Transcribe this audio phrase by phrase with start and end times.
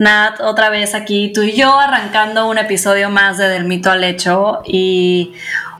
[0.00, 4.04] Nat, otra vez aquí tú y yo arrancando un episodio más de Del mito al
[4.04, 5.32] hecho y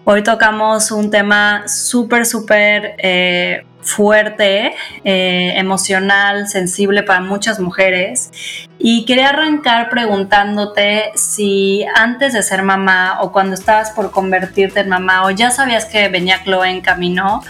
[0.03, 8.33] hoy tocamos un tema súper, súper eh, fuerte, eh, emocional, sensible para muchas mujeres.
[8.81, 14.89] Y quería arrancar preguntándote si antes de ser mamá o cuando estabas por convertirte en
[14.89, 17.45] mamá o ya sabías que venía Chloe en camino,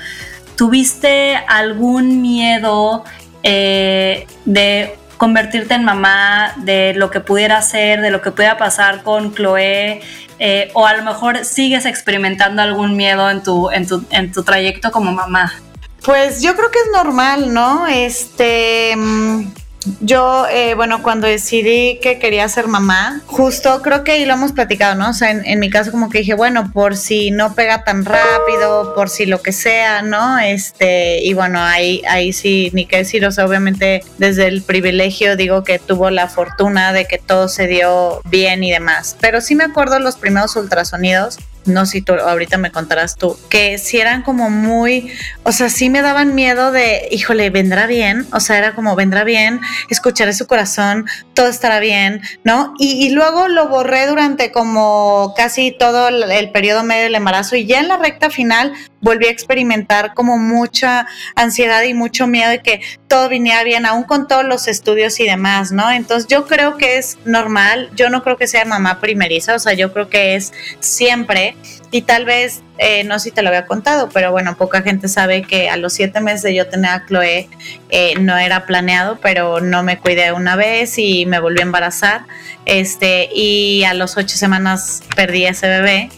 [0.54, 3.04] ¿tuviste algún miedo
[3.42, 9.02] eh, de convertirte en mamá, de lo que pudiera ser, de lo que pudiera pasar
[9.02, 10.00] con Chloe,
[10.38, 14.42] eh, o a lo mejor sigues experimentando algún miedo en tu, en tu, en tu
[14.44, 15.52] trayecto como mamá.
[16.04, 17.86] Pues yo creo que es normal, ¿no?
[17.86, 18.94] Este.
[18.96, 19.48] Mm,
[20.00, 24.52] yo, eh, bueno, cuando decidí que quería ser mamá, justo creo que ahí lo hemos
[24.52, 25.10] platicado, ¿no?
[25.10, 28.94] O sea, en, mi caso como que dije, bueno, por si no pega tan rápido,
[28.94, 30.38] por si lo que sea, ¿no?
[30.38, 35.36] Este, y bueno, ahí, ahí sí, ni qué decir, o sea, obviamente desde el privilegio
[35.36, 39.16] digo que tuvo la fortuna de que todo se dio bien y demás.
[39.20, 43.78] Pero sí me acuerdo los primeros ultrasonidos no si tú ahorita me contarás tú, que
[43.78, 48.40] si eran como muy, o sea, sí me daban miedo de, híjole, vendrá bien, o
[48.40, 52.74] sea, era como, vendrá bien, escucharé su corazón, todo estará bien, ¿no?
[52.78, 57.66] Y, luego lo borré durante como casi todo el, el periodo medio del embarazo y
[57.66, 61.06] ya en la recta final volví a experimentar como mucha
[61.36, 65.24] ansiedad y mucho miedo de que todo viniera bien, aún con todos los estudios y
[65.24, 65.90] demás, ¿no?
[65.90, 69.72] Entonces yo creo que es normal, yo no creo que sea mamá primeriza, o sea,
[69.72, 71.47] yo creo que es siempre
[71.90, 75.08] y tal vez, eh, no sé si te lo había contado, pero bueno, poca gente
[75.08, 77.48] sabe que a los siete meses de yo tener a Chloe
[77.90, 82.22] eh, no era planeado, pero no me cuidé una vez y me volví a embarazar,
[82.64, 86.10] este, y a los ocho semanas perdí ese bebé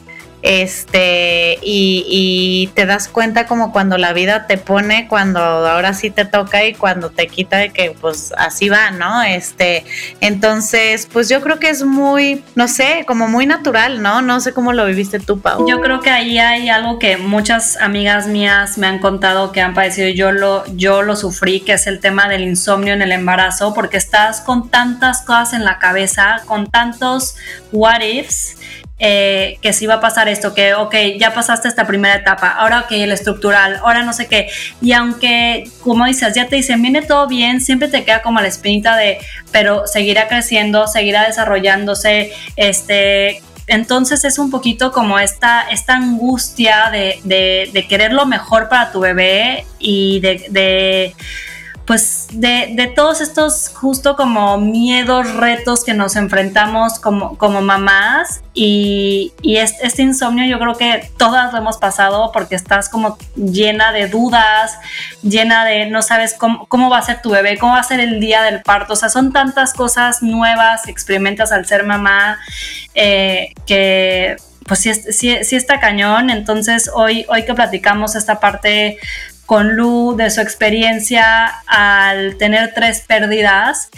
[0.43, 6.25] este y, te das cuenta como cuando la vida te pone cuando ahora sí te
[6.25, 9.85] toca y cuando te quita de que pues así va no este
[10.21, 14.53] entonces pues yo creo que es muy no sé como muy natural no no sé
[14.53, 15.67] cómo lo viviste tú Pau.
[15.69, 19.75] Yo creo que ahí hay algo que muchas amigas mías me han contado que han
[19.75, 23.75] padecido yo lo yo lo sufrí que es el tema del insomnio en el embarazo
[23.75, 27.37] porque estás con tantas cosas en la cabeza con tantos
[27.73, 28.57] what ifs
[29.03, 32.81] eh, que si va a pasar esto, que, ok, ya pasaste esta primera etapa, ahora,
[32.81, 34.49] ok, el estructural, ahora no sé qué.
[34.83, 38.49] Y aunque, como dices, ya te dicen, viene todo bien, siempre te queda como la
[38.49, 39.19] espinita de,
[39.51, 47.21] pero seguirá creciendo, seguirá desarrollándose, este, entonces es un poquito como esta, esta angustia de,
[47.25, 51.15] de, de querer lo mejor para tu bebé y de,
[51.91, 59.33] pues de, todos estos justo como miedos, retos que nos enfrentamos como, como mamás y,
[59.43, 64.79] este, insomnio yo creo que todas lo hemos pasado porque estás como llena de dudas,
[65.25, 67.99] llena de no sabes cómo, cómo va a ser tu bebé, cómo va a ser
[67.99, 72.39] el día del parto, o sea, son tantas cosas nuevas experimentas al ser mamá
[72.95, 74.37] eh, que
[74.71, 76.31] pues sí, sí, sí, está cañón.
[76.31, 78.99] Entonces, hoy, hoy que platicamos esta parte
[79.51, 83.91] con Lu de su experiencia al tener tres pérdidas,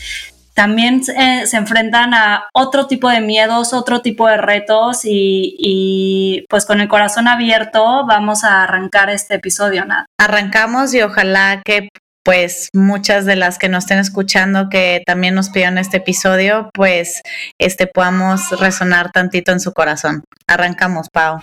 [0.55, 6.65] también eh, se enfrentan a otro tipo de miedos, otro tipo de retos y, pues
[6.65, 9.85] con el corazón abierto vamos a arrancar este episodio.
[10.19, 11.91] Arrancamos y ojalá que
[12.25, 17.21] pues muchas de las que nos estén escuchando que también nos pidan este episodio, pues
[17.61, 20.25] este podamos resonar tantito en su corazón.
[20.47, 21.43] Arrancamos, Pau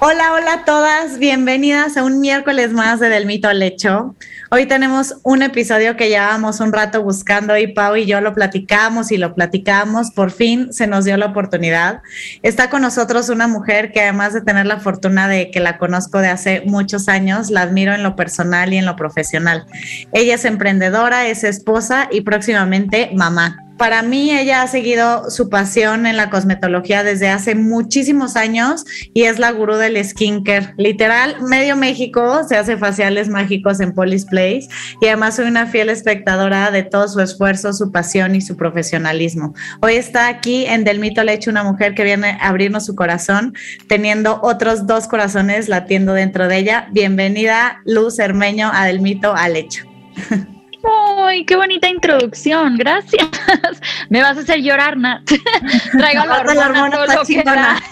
[0.00, 4.14] Hola, hola a todas, bienvenidas a un miércoles más de Del Mito al Hecho.
[4.50, 9.12] Hoy tenemos un episodio que llevábamos un rato buscando y Pau y yo lo platicamos
[9.12, 10.10] y lo platicamos.
[10.10, 12.02] Por fin se nos dio la oportunidad.
[12.42, 16.18] Está con nosotros una mujer que además de tener la fortuna de que la conozco
[16.18, 19.64] de hace muchos años, la admiro en lo personal y en lo profesional.
[20.12, 23.63] Ella es emprendedora, es esposa y próximamente mamá.
[23.76, 29.24] Para mí ella ha seguido su pasión en la cosmetología desde hace muchísimos años y
[29.24, 30.74] es la gurú del skincare.
[30.76, 34.68] Literal, medio México se hace faciales mágicos en Polis Place
[35.00, 39.54] y además soy una fiel espectadora de todo su esfuerzo, su pasión y su profesionalismo.
[39.80, 43.54] Hoy está aquí en Del Mito Leche una mujer que viene a abrirnos su corazón,
[43.88, 46.88] teniendo otros dos corazones latiendo dentro de ella.
[46.92, 49.84] Bienvenida, Luz Hermeño, a Del Mito a Lecho.
[50.86, 52.76] ¡Ay, qué bonita introducción!
[52.76, 53.28] Gracias.
[54.10, 55.22] Me vas a hacer llorar, Nat.
[55.92, 57.82] Traigo la hormona, la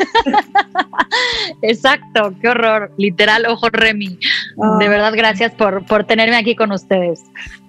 [1.62, 2.93] Exacto, qué horror.
[2.99, 4.19] Literal, ojo Remy.
[4.79, 7.25] De verdad, gracias por, por tenerme aquí con ustedes.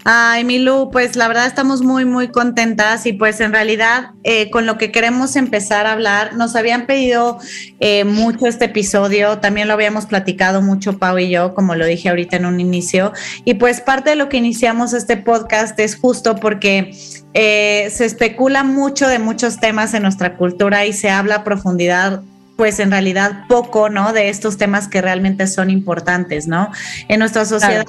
[0.06, 4.66] Ay, Milu, pues la verdad estamos muy, muy contentas y pues en realidad eh, con
[4.66, 7.40] lo que queremos empezar a hablar, nos habían pedido
[7.80, 12.10] eh, mucho este episodio, también lo habíamos platicado mucho Pau y yo, como lo dije
[12.10, 13.14] ahorita en un inicio,
[13.46, 16.94] y pues parte de lo que iniciamos este podcast es justo porque
[17.34, 22.22] eh, se especula mucho de muchos temas en nuestra cultura y se habla a profundidad
[22.56, 24.14] pues en realidad poco, ¿no?
[24.14, 26.72] De estos temas que realmente son importantes, ¿no?
[27.08, 27.86] En nuestra sociedad,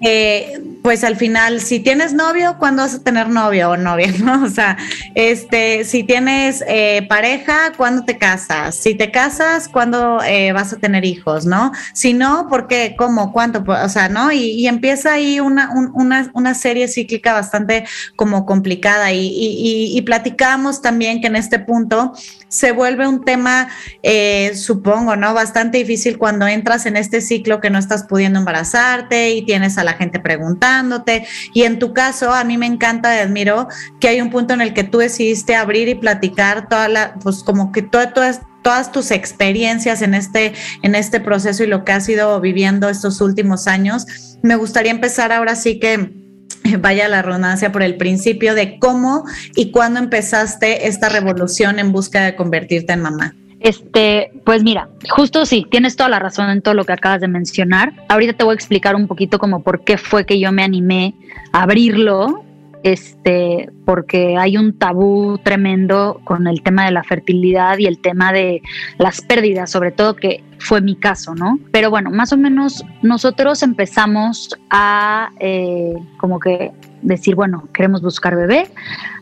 [0.00, 4.44] eh, pues al final, si tienes novio, ¿cuándo vas a tener novio o novia, ¿no?
[4.44, 4.76] O sea,
[5.14, 8.76] este, si tienes eh, pareja, ¿cuándo te casas?
[8.76, 11.72] Si te casas, ¿cuándo eh, vas a tener hijos, ¿no?
[11.92, 12.94] Si no, ¿por qué?
[12.96, 13.32] ¿Cómo?
[13.32, 13.64] ¿Cuánto?
[13.66, 14.30] O sea, ¿no?
[14.30, 17.84] Y, empieza ahí una, una, una, serie cíclica bastante
[18.14, 22.12] como complicada y, y, y platicamos también que en este punto
[22.50, 23.68] se vuelve un tema
[24.02, 25.32] eh, supongo, ¿no?
[25.32, 29.84] Bastante difícil cuando entras en este ciclo que no estás pudiendo embarazarte y tienes a
[29.84, 31.26] la gente preguntándote.
[31.54, 33.68] Y en tu caso, a mí me encanta y admiro
[34.00, 37.42] que hay un punto en el que tú decidiste abrir y platicar toda la, pues
[37.42, 40.52] como que todas todas tus experiencias en este,
[40.82, 44.06] en este proceso y lo que has ido viviendo estos últimos años.
[44.42, 46.19] Me gustaría empezar ahora sí que
[46.80, 49.24] vaya la redundancia por el principio de cómo
[49.54, 53.34] y cuándo empezaste esta revolución en busca de convertirte en mamá.
[53.60, 57.28] Este, pues mira, justo sí, tienes toda la razón en todo lo que acabas de
[57.28, 57.92] mencionar.
[58.08, 61.14] Ahorita te voy a explicar un poquito como por qué fue que yo me animé
[61.52, 62.42] a abrirlo,
[62.82, 68.32] este, porque hay un tabú tremendo con el tema de la fertilidad y el tema
[68.32, 68.62] de
[68.98, 71.58] las pérdidas, sobre todo que fue mi caso, ¿no?
[71.72, 76.72] Pero bueno, más o menos nosotros empezamos a eh, como que
[77.02, 78.68] decir, bueno, queremos buscar bebé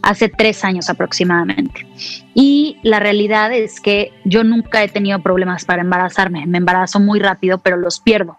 [0.02, 1.86] hace tres años aproximadamente.
[2.34, 6.46] Y la realidad es que yo nunca he tenido problemas para embarazarme.
[6.46, 8.36] Me embarazo muy rápido, pero los pierdo.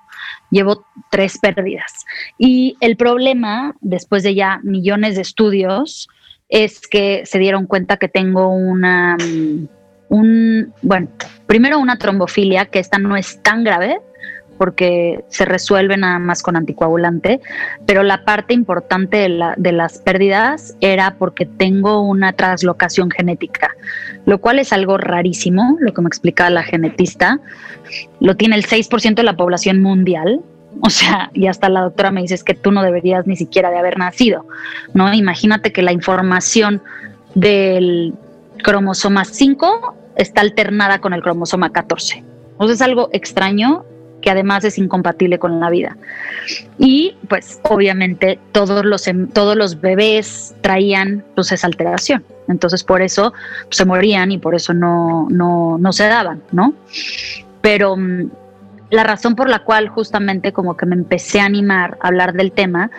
[0.51, 2.05] Llevo tres pérdidas.
[2.37, 6.07] Y el problema, después de ya millones de estudios,
[6.49, 9.67] es que se dieron cuenta que tengo una, mm,
[10.09, 11.07] un, bueno,
[11.45, 14.01] primero una trombofilia, que esta no es tan grave,
[14.59, 17.39] porque se resuelve nada más con anticoagulante,
[17.85, 23.69] pero la parte importante de, las pérdidas era porque tengo una traslocación genética,
[24.25, 27.39] lo cual es algo rarísimo, lo que me explicaba la genetista.
[28.19, 30.41] Lo tiene el 6% de la población mundial,
[30.81, 33.77] o sea, y hasta la doctora me dice que tú no deberías ni siquiera de
[33.77, 34.45] haber nacido,
[34.93, 35.13] ¿no?
[35.13, 36.81] Imagínate que la información
[37.33, 38.13] del
[38.61, 42.25] cromosoma 5 está alternada con el cromosoma 14.
[42.51, 43.85] Entonces es algo extraño
[44.21, 45.97] que además es incompatible con la vida.
[46.77, 52.23] Y pues obviamente todos los, em, todos los bebés traían pues esa alteración.
[52.47, 53.33] Entonces por eso
[53.65, 56.73] pues, se morían y por eso no, no, no se daban, ¿no?
[57.61, 58.29] Pero mm,
[58.89, 62.51] la razón por la cual justamente como que me empecé a animar a hablar del
[62.51, 62.89] tema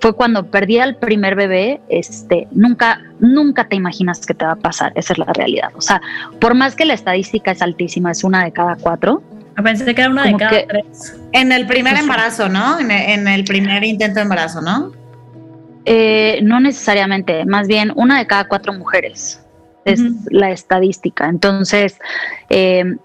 [0.00, 4.56] fue cuando perdí al primer bebé, este, nunca, nunca te imaginas que te va a
[4.56, 5.70] pasar, esa es la realidad.
[5.76, 6.00] O sea,
[6.40, 9.22] por más que la estadística es altísima, es una de cada cuatro,
[9.62, 11.16] pensé que era una de cada tres.
[11.32, 12.78] En el primer embarazo, ¿no?
[12.78, 12.90] En
[13.28, 14.92] el, primer intento de embarazo, ¿no?
[15.84, 19.42] Eh, no necesariamente, más bien una de cada cuatro mujeres
[19.84, 20.00] es
[20.30, 21.28] la estadística.
[21.28, 21.98] Entonces,
[22.50, 22.96] eh,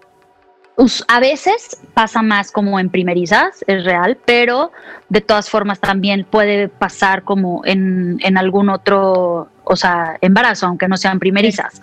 [1.07, 4.71] a veces pasa más como en primerizas, es real, pero
[5.09, 10.97] de todas formas también puede pasar como en, algún otro, o sea, embarazo, aunque no
[10.97, 11.79] sean primerizas.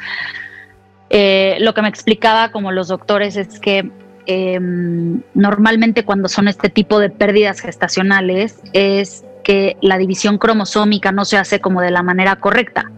[1.09, 3.91] Eh, lo que me explicaba como los doctores es que
[4.33, 11.25] Em, normalmente cuando son este tipo de pérdidas gestacionales es que la división cromosómica no
[11.25, 12.89] se hace como de la manera correcta.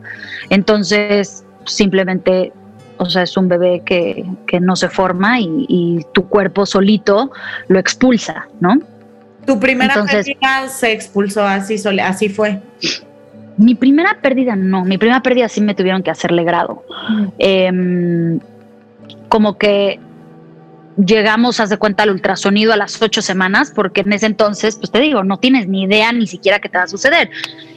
[0.50, 2.52] Entonces, simplemente,
[2.98, 4.26] o sea, es un bebé que,
[4.60, 7.32] no se forma y, tu cuerpo solito
[7.68, 8.78] lo expulsa, ¿no?
[9.46, 12.60] Tu primera pérdida se expulsó así, así fue.
[13.56, 16.84] Mi primera pérdida no, mi primera pérdida sí me tuvieron que hacerle grado.
[17.38, 18.38] Em,
[19.30, 19.98] como que
[20.96, 24.90] llegamos, haz de cuenta, al ultrasonido a las ocho semanas, porque en ese entonces, pues
[24.90, 27.30] te digo, no tienes ni idea ni siquiera qué te va a suceder.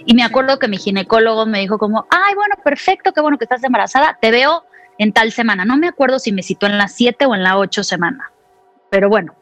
[0.05, 3.45] Y me acuerdo que mi ginecólogo me dijo como, ay, bueno, perfecto, qué bueno que
[3.45, 4.63] estás embarazada, te veo
[4.97, 5.65] en tal semana.
[5.65, 8.31] No me acuerdo si me citó en la siete o en la ocho semana,
[8.89, 9.35] pero bueno,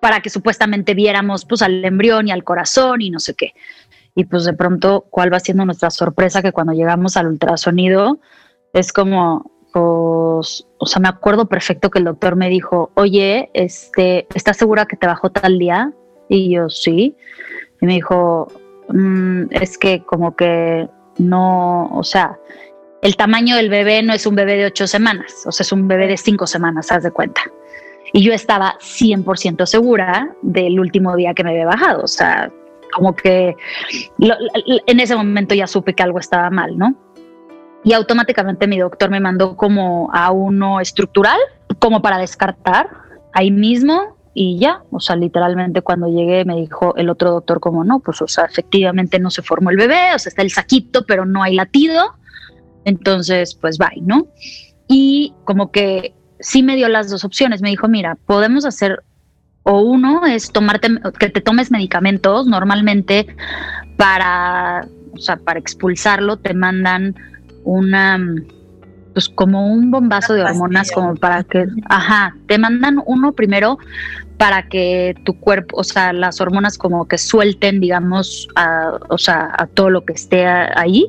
[0.00, 3.54] para que supuestamente viéramos pues al embrión y al corazón y no sé qué.
[4.14, 6.42] Y pues de pronto, ¿cuál va siendo nuestra sorpresa?
[6.42, 8.18] Que cuando llegamos al ultrasonido
[8.72, 10.42] es como, o
[10.86, 15.06] sea, me acuerdo perfecto que el doctor me dijo, oye, este, ¿estás segura que te
[15.06, 15.92] bajó tal día?
[16.28, 17.16] Y yo, sí.
[17.80, 18.48] Y me dijo,
[18.88, 22.38] mm, es que como que no, o sea,
[23.02, 25.88] el tamaño del bebé no es un bebé de ocho semanas, o sea, es un
[25.88, 27.42] bebé de cinco semanas, haz de cuenta.
[28.12, 32.50] Y yo estaba 100% segura del último día que me había bajado, o sea,
[32.92, 33.54] como que
[34.86, 36.94] en ese momento ya supe que algo estaba mal, ¿no?
[37.84, 41.38] Y automáticamente mi doctor me mandó como a uno estructural,
[41.78, 42.90] como para descartar
[43.32, 47.84] ahí mismo y ya, o sea, literalmente cuando llegué me dijo el otro doctor como
[47.84, 51.04] no, pues o sea, efectivamente no se formó el bebé, o sea, está el saquito,
[51.06, 52.14] pero no hay latido,
[52.84, 54.28] entonces pues bye, ¿no?
[54.86, 59.02] Y como que sí me dio las dos opciones, me dijo, mira, podemos hacer
[59.62, 63.26] o uno es tomarte, que te tomes medicamentos, normalmente
[63.96, 67.14] para, o sea, para expulsarlo te mandan
[67.64, 68.18] una,
[69.12, 73.78] pues como un bombazo de hormonas, como para que, ajá, te mandan uno primero
[74.36, 79.50] para que tu cuerpo, o sea, las hormonas como que suelten, digamos, a, o sea,
[79.58, 81.06] a todo lo que esté ahí.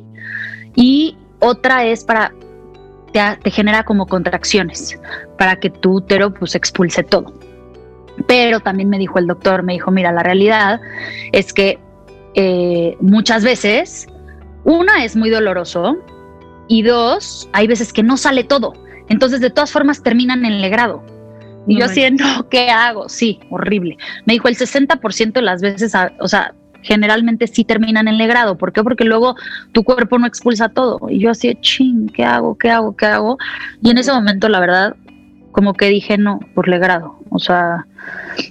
[0.76, 2.32] Y otra es para,
[3.12, 5.00] te, te genera como contracciones,
[5.38, 7.32] para que tu útero pues expulse todo.
[8.26, 10.80] Pero también me dijo el doctor, me dijo, mira, la realidad
[11.32, 11.78] es que
[12.34, 14.06] eh, muchas veces,
[14.64, 15.96] una es muy doloroso
[16.68, 18.72] y dos, hay veces que no sale todo.
[19.08, 21.02] Entonces, de todas formas, terminan en legrado.
[21.66, 23.08] Y yo así, no, ¿qué hago?
[23.08, 23.96] Sí, horrible.
[24.26, 28.58] Me dijo, el 60% de las veces, o sea, generalmente sí terminan en legrado.
[28.58, 28.82] ¿Por qué?
[28.82, 29.36] Porque luego
[29.72, 31.00] tu cuerpo no expulsa todo.
[31.08, 32.56] Y yo así, ching, ¿qué hago?
[32.58, 32.96] ¿Qué hago?
[32.96, 33.38] ¿Qué hago?
[33.80, 34.96] Y en ese momento, la verdad,
[35.52, 37.18] como que dije no, por legrado.
[37.30, 37.86] O sea,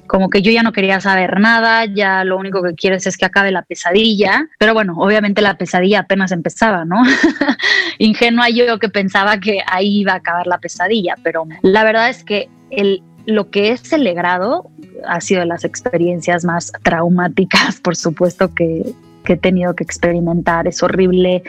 [0.08, 3.26] como que yo ya no quería saber nada, ya lo único que quieres es que
[3.26, 4.48] acabe la pesadilla.
[4.58, 7.04] Pero bueno, obviamente la pesadilla apenas empezaba, ¿no?
[7.98, 12.24] Ingenua yo que pensaba que ahí iba a acabar la pesadilla, pero la verdad es
[12.24, 14.70] que el, lo que es el legrado
[15.06, 18.94] ha sido de las experiencias más traumáticas, por supuesto, que,
[19.26, 20.68] que he tenido que experimentar.
[20.68, 21.44] Es horrible.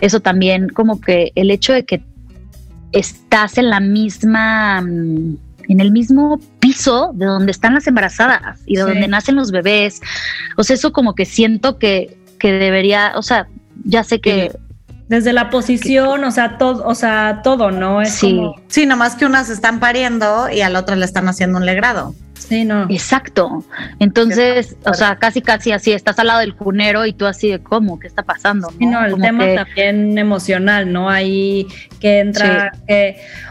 [0.00, 2.02] Eso también, como que el hecho de que
[2.92, 5.36] estás en la misma, mm,
[5.68, 10.00] en el mismo piso de donde están las embarazadas y de donde nacen los bebés.
[10.56, 13.48] O sea, eso como que siento que, que debería, o sea,
[13.84, 14.52] ya sé que...
[15.08, 18.00] Desde la posición, o sea, todo, o sea, todo, ¿no?
[18.00, 18.36] Es sí.
[18.36, 18.54] Como...
[18.68, 22.14] Sí, nomás que unas están pariendo y a la otra le están haciendo un legrado.
[22.40, 22.84] Sí, no.
[22.88, 23.64] Exacto.
[23.98, 27.60] Entonces, o sea, casi, casi así, estás al lado del cunero y tú así de
[27.60, 28.68] cómo, ¿qué está pasando?
[28.78, 28.90] ¿no?
[28.90, 31.10] no, el tema también emocional, ¿no?
[31.10, 31.66] Ahí
[32.00, 32.72] que entra,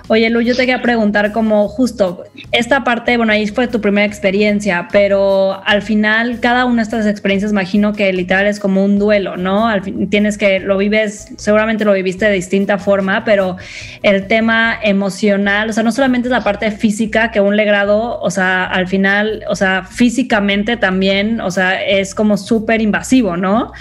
[0.09, 4.05] oye Lu, yo te quería preguntar como justo esta parte, bueno, ahí fue tu primera
[4.05, 8.99] experiencia, pero al final cada una de estas experiencias imagino que literal es como un
[8.99, 9.67] duelo, ¿no?
[9.67, 13.57] Al fin, tienes que, lo vives, seguramente lo viviste de distinta forma, pero
[14.01, 18.31] el tema emocional, o sea, no solamente es la parte física que un legrado, o
[18.31, 23.71] sea, al final, o sea, físicamente también, o sea, es como súper invasivo, ¿no?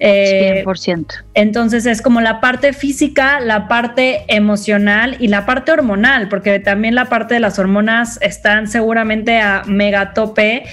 [0.00, 1.06] Eh, 100%.
[1.34, 6.94] Entonces es como la parte física, la parte emocional y la parte hormonal, porque también
[6.94, 10.64] la parte de las hormonas están seguramente a megatope.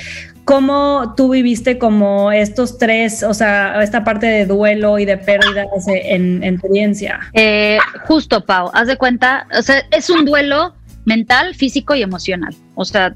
[0.45, 5.65] ¿Cómo tú viviste como estos tres, o sea, esta parte de duelo y de pérdida
[5.87, 7.19] en, en tu experiencia?
[7.33, 10.73] Eh, justo, Pau, haz de cuenta, o sea, es un duelo
[11.05, 12.53] mental, físico y emocional.
[12.75, 13.13] O sea,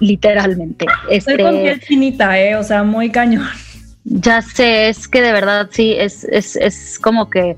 [0.00, 0.86] literalmente.
[1.10, 2.56] Estoy con este, piel finita, ¿eh?
[2.56, 3.48] O sea, muy cañón.
[4.04, 7.56] Ya sé, es que de verdad sí, es, es, es como que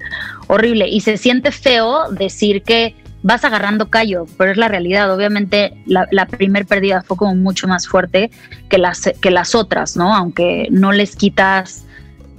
[0.48, 0.88] horrible.
[0.88, 5.12] Y se siente feo decir que vas agarrando callo, pero es la realidad.
[5.14, 8.30] Obviamente la, la primer pérdida fue como mucho más fuerte
[8.68, 10.14] que las, que las otras, ¿no?
[10.14, 11.84] Aunque no les quitas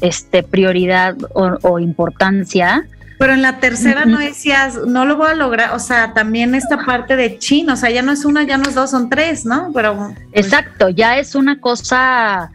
[0.02, 2.86] este, prioridad o, o importancia,
[3.24, 6.84] pero en la tercera no decías, no lo voy a lograr, o sea, también esta
[6.86, 9.46] parte de chin, o sea, ya no es una, ya no es dos, son tres,
[9.46, 9.72] ¿no?
[9.74, 12.52] Pero pues, Exacto, ya es una cosa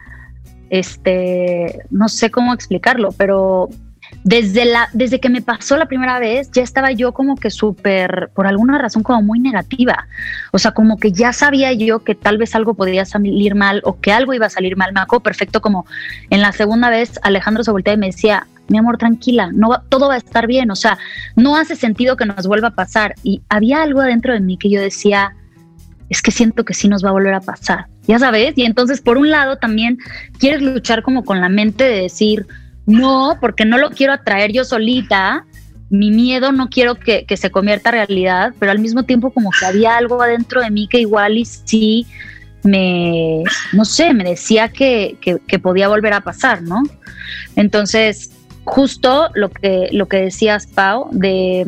[0.69, 3.69] este, no sé cómo explicarlo, pero
[4.29, 8.29] desde la desde que me pasó la primera vez ya estaba yo como que súper
[8.35, 10.07] por alguna razón como muy negativa.
[10.51, 13.99] O sea como que ya sabía yo que tal vez algo podría salir mal o
[13.99, 14.93] que algo iba a salir mal.
[14.93, 15.87] Me acuerdo perfecto como
[16.29, 20.09] en la segunda vez Alejandro se voltea y me decía mi amor, tranquila, no todo
[20.09, 20.99] va a estar bien, o sea,
[21.35, 23.15] no hace sentido que nos vuelva a pasar.
[23.23, 25.33] Y había algo adentro de mí que yo decía,
[26.07, 29.01] es que siento que sí nos va a volver a pasar, ya sabes, y entonces
[29.01, 29.97] por un lado también
[30.37, 32.45] quieres luchar como con la mente de decir,
[32.89, 35.45] no, porque no lo quiero atraer yo solita,
[35.89, 39.95] mi miedo no quiero que, se convierta realidad, pero al mismo tiempo como que había
[39.95, 42.07] algo adentro de mí que igual y sí
[42.63, 43.43] me,
[43.73, 46.83] no sé, me decía que, que, podía volver a pasar, ¿no?
[47.55, 48.31] Entonces,
[48.65, 51.65] justo lo que, lo que decías, Pau, de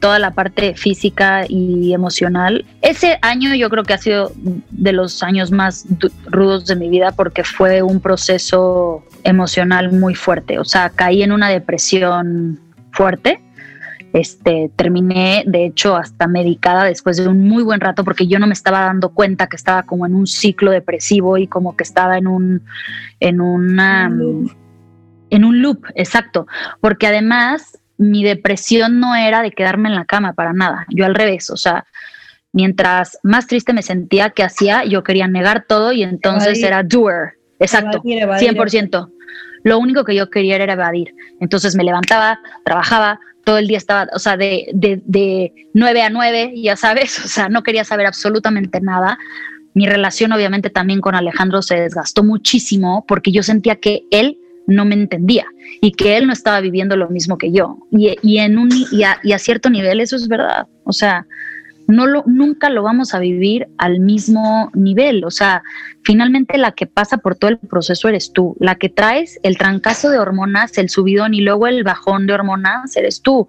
[0.00, 2.66] toda la parte física y emocional.
[2.82, 4.32] Ese año yo creo que ha sido
[4.70, 5.86] de los años más
[6.26, 10.58] rudos de mi vida porque fue un proceso emocional muy fuerte.
[10.58, 12.60] O sea, caí en una depresión
[12.92, 13.40] fuerte.
[14.12, 18.46] Este, terminé, de hecho, hasta medicada después de un muy buen rato porque yo no
[18.46, 22.16] me estaba dando cuenta que estaba como en un ciclo depresivo y como que estaba
[22.16, 22.62] en un,
[23.18, 24.04] en una,
[25.30, 26.46] en un loop, exacto.
[26.80, 31.14] Porque además mi depresión no era de quedarme en la cama para nada, yo al
[31.14, 31.84] revés, o sea,
[32.52, 37.34] mientras más triste me sentía que hacía, yo quería negar todo y entonces era doer,
[37.64, 39.10] exacto, 100%.
[39.64, 41.14] Lo único que yo quería era evadir.
[41.40, 46.10] Entonces me levantaba, trabajaba, todo el día estaba, o sea, de, de, de 9 a
[46.10, 49.18] 9, ya sabes, o sea, no quería saber absolutamente nada.
[49.74, 54.84] Mi relación obviamente también con Alejandro se desgastó muchísimo porque yo sentía que él no
[54.84, 55.46] me entendía
[55.80, 57.78] y que él no estaba viviendo lo mismo que yo.
[57.90, 60.66] Y, en un, y a, cierto nivel eso es verdad.
[60.84, 61.26] O sea,
[61.86, 65.24] no lo, nunca lo vamos a vivir al mismo nivel.
[65.24, 65.62] O sea,
[66.02, 68.56] finalmente la que pasa por todo el proceso eres tú.
[68.60, 72.96] La que traes el trancazo de hormonas, el subidón y luego el bajón de hormonas
[72.96, 73.46] eres tú.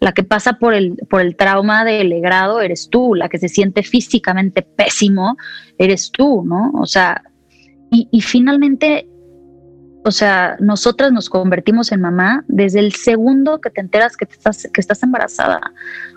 [0.00, 3.14] La que pasa por el, por el trauma del grado eres tú.
[3.14, 5.36] La que se siente físicamente pésimo
[5.78, 6.72] eres tú, ¿no?
[6.74, 7.22] O sea,
[7.90, 9.08] y finalmente
[10.06, 14.68] o sea, nosotras nos convertimos en mamá desde el segundo que te enteras que, estás,
[14.72, 15.60] que estás embarazada.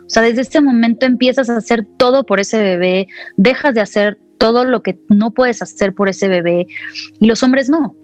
[0.05, 4.19] O sea, desde ese momento empiezas a hacer todo por ese bebé, dejas de hacer
[4.37, 6.67] todo lo que no puedes hacer por ese bebé
[7.19, 7.95] y los hombres no.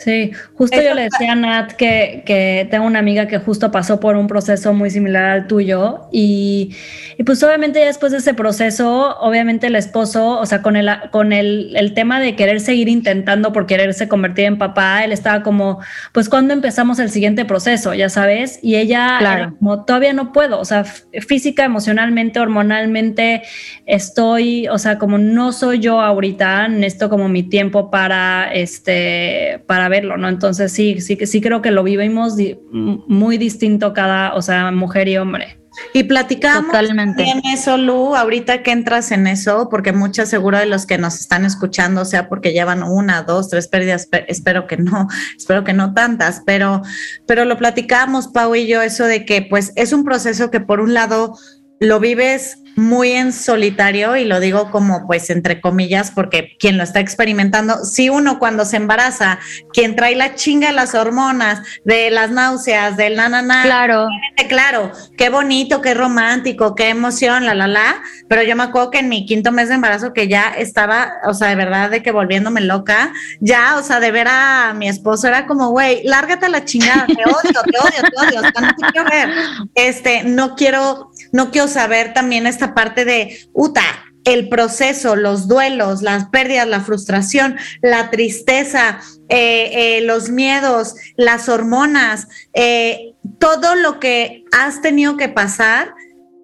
[0.00, 4.00] Sí, justo yo le decía a Nat que, que, tengo una amiga que justo pasó
[4.00, 6.74] por un proceso muy similar al tuyo y,
[7.18, 10.88] y, pues obviamente ya después de ese proceso, obviamente el esposo, o sea, con, el,
[11.10, 15.42] con el, el, tema de querer seguir intentando por quererse convertir en papá, él estaba
[15.42, 15.80] como,
[16.12, 19.54] pues cuando empezamos el siguiente proceso, ya sabes, y ella claro.
[19.58, 23.42] como, todavía no puedo, o sea, física, emocionalmente, hormonalmente,
[23.84, 29.89] estoy, o sea, como no soy yo ahorita, necesito como mi tiempo para, este, para
[29.90, 30.30] verlo, ¿no?
[30.30, 32.36] Entonces sí, sí, sí creo que lo vivimos
[32.72, 35.60] muy distinto cada, o sea, mujer y hombre.
[35.92, 37.22] Y platicamos Totalmente.
[37.22, 41.20] en eso, Lu, ahorita que entras en eso, porque muchas seguro de los que nos
[41.20, 45.94] están escuchando, sea porque llevan una, dos, tres pérdidas, espero que no, espero que no
[45.94, 46.82] tantas, pero,
[47.26, 50.80] pero lo platicamos, Pau y yo, eso de que pues es un proceso que por
[50.80, 51.36] un lado
[51.78, 56.84] lo vives muy en solitario y lo digo como pues entre comillas porque quien lo
[56.84, 59.38] está experimentando, si uno cuando se embaraza,
[59.72, 64.08] quien trae la chinga de las hormonas, de las náuseas, del na, na, claro,
[64.48, 68.98] claro, qué bonito, qué romántico, qué emoción, la, la, la, pero yo me acuerdo que
[68.98, 72.12] en mi quinto mes de embarazo que ya estaba, o sea, de verdad de que
[72.12, 76.48] volviéndome loca, ya, o sea, de ver a mi esposo era como, güey, lárgate a
[76.48, 79.28] la chingada, te odio, te odio, te odio, o sea, no te quiero ver,
[79.74, 83.82] este, no quiero, no quiero saber también esta parte de, Uta,
[84.24, 91.48] el proceso, los duelos, las pérdidas, la frustración, la tristeza, eh, eh, los miedos, las
[91.48, 95.94] hormonas, eh, todo lo que has tenido que pasar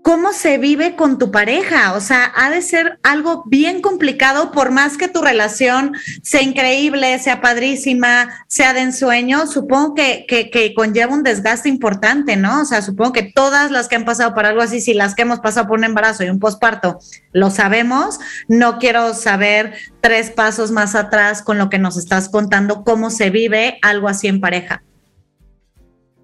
[0.07, 1.95] cómo se vive con tu pareja.
[1.95, 7.19] O sea, ha de ser algo bien complicado, por más que tu relación sea increíble,
[7.19, 12.62] sea padrísima, sea de ensueño, supongo que, que, conlleva un desgaste importante, ¿no?
[12.62, 15.23] O sea, supongo que todas las que han pasado por algo así, si las que
[15.23, 17.01] hemos pasado por un embarazo y un posparto,
[17.33, 22.85] lo sabemos, no quiero saber tres pasos más atrás con lo que nos estás contando,
[22.85, 24.85] cómo se vive algo así en pareja.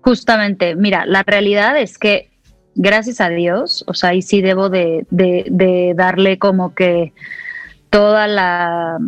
[0.03, 2.32] Justamente, mira, la realidad es que
[2.75, 5.07] gracias a Dios, o sea, y sí debo de,
[5.97, 7.13] darle como que
[7.91, 8.99] toda la,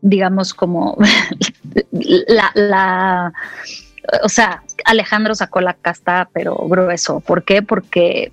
[0.00, 0.96] digamos, como
[1.90, 3.32] la, la,
[4.22, 7.20] o sea, Alejandro sacó la casta, pero grueso.
[7.20, 7.62] ¿Por qué?
[7.62, 8.32] Porque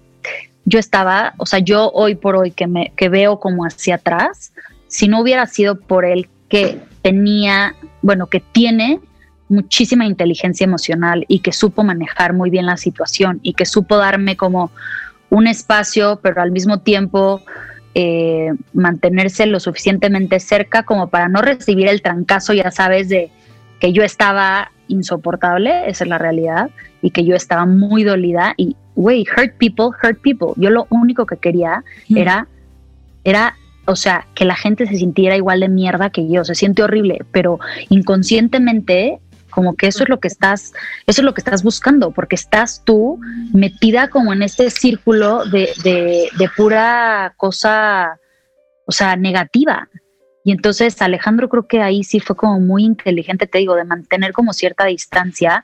[0.66, 4.54] yo estaba, o sea, yo hoy por hoy que me que veo como hacia atrás,
[4.88, 9.00] si no hubiera sido por él que tenía, bueno, que tiene
[9.50, 14.36] muchísima inteligencia emocional y que supo manejar muy bien la situación y que supo darme
[14.36, 14.72] como
[15.30, 17.42] un espacio, pero al mismo tiempo
[17.96, 23.32] eh, mantenerse lo suficientemente cerca como para no recibir el trancazo, ya sabes, de
[23.80, 26.70] que yo estaba insoportable, esa es la realidad,
[27.02, 30.50] y que yo estaba muy dolida y, güey, hurt people, hurt people.
[30.56, 32.18] Yo lo único que quería mm.
[32.18, 32.48] era,
[33.24, 33.56] era
[33.86, 37.22] o sea, que la gente se sintiera igual de mierda que yo, se siente horrible,
[37.32, 39.20] pero inconscientemente
[39.58, 40.72] como que eso es lo que estás,
[41.08, 43.20] eso es lo que estás buscando, porque estás tú
[43.54, 48.20] metida como en este círculo de, de, de pura cosa,
[48.86, 49.90] o sea, negativa.
[50.44, 54.32] Y entonces Alejandro creo que ahí sí fue como muy inteligente, te digo, de mantener
[54.32, 55.64] como cierta distancia,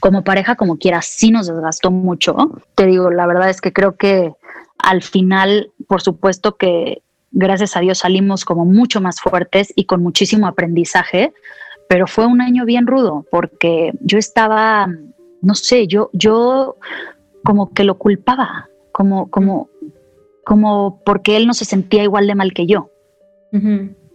[0.00, 2.34] como pareja, como quiera, sí nos desgastó mucho.
[2.76, 4.32] Te digo, la verdad es que creo que
[4.78, 10.02] al final, por supuesto que gracias a Dios salimos como mucho más fuertes y con
[10.02, 11.34] muchísimo aprendizaje,
[11.88, 14.88] pero fue un año bien rudo porque yo estaba,
[15.40, 16.76] no sé, yo, yo
[17.44, 19.70] como que lo culpaba, como, como,
[20.44, 22.90] como porque él no se sentía igual de mal que yo.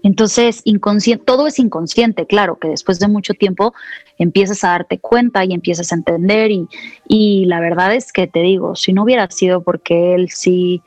[0.03, 3.73] Entonces, inconsciente, todo es inconsciente, claro, que después de mucho tiempo
[4.19, 6.67] empiezas a darte cuenta y empiezas a entender y,
[7.07, 10.83] y la verdad es que te digo, si no hubiera sido porque él sí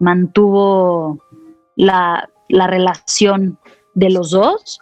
[0.00, 1.22] mantuvo
[1.76, 3.58] la, la relación
[3.94, 4.80] de los dos,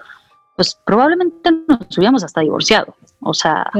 [0.57, 2.97] pues probablemente nos hubiéramos hasta divorciado.
[3.21, 3.71] O sea,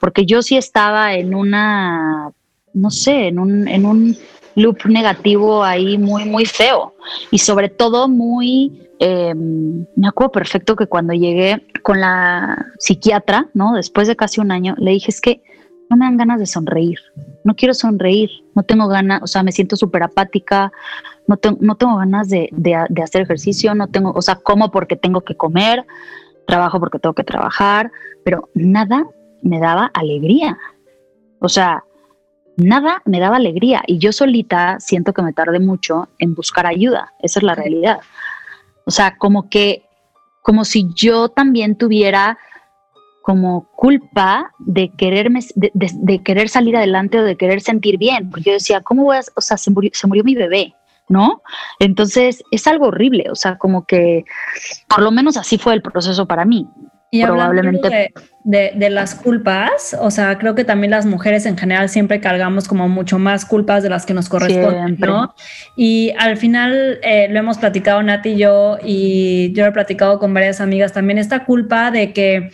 [0.00, 2.32] porque yo sí estaba en una,
[2.72, 4.16] no sé, en un, en un
[4.54, 6.94] loop negativo ahí muy, muy feo.
[7.30, 13.74] Y sobre todo muy, em, me acuerdo perfecto que cuando llegué con la psiquiatra, ¿no?
[13.74, 15.42] Después de casi un año, le dije, es que
[15.90, 16.98] no me dan ganas de sonreír,
[17.44, 20.72] no quiero sonreír, no tengo ganas, o sea, me siento súper apática,
[21.26, 25.20] no, no tengo ganas de, de, hacer ejercicio, no tengo, o sea, como porque tengo
[25.20, 25.84] que comer,
[26.46, 27.90] trabajo porque tengo que trabajar,
[28.24, 29.06] pero nada
[29.42, 30.58] me daba alegría.
[31.40, 31.84] O sea,
[32.56, 37.12] nada me daba alegría y yo solita siento que me tardé mucho en buscar ayuda,
[37.20, 38.00] esa es la realidad.
[38.84, 39.84] O sea, como que,
[40.42, 42.38] como si yo también tuviera
[43.22, 48.52] como culpa de quererme, de, querer salir adelante o de querer sentir bien, porque yo
[48.54, 50.74] decía, ¿cómo voy a, o sea, se murió mi bebé,
[51.12, 51.42] ¿no?
[51.78, 54.24] Entonces es algo horrible, o sea, como que
[54.88, 56.66] por lo menos así fue el proceso para mí.
[57.14, 58.10] Y probablemente
[58.42, 62.66] de, de, las culpas, o sea, creo que también las mujeres en general siempre cargamos
[62.66, 65.34] como mucho más culpas de las que nos corresponden, ¿no?
[65.76, 70.32] Y al final eh, lo hemos platicado Nati y yo, y yo he platicado con
[70.32, 72.50] varias amigas también, esta culpa de que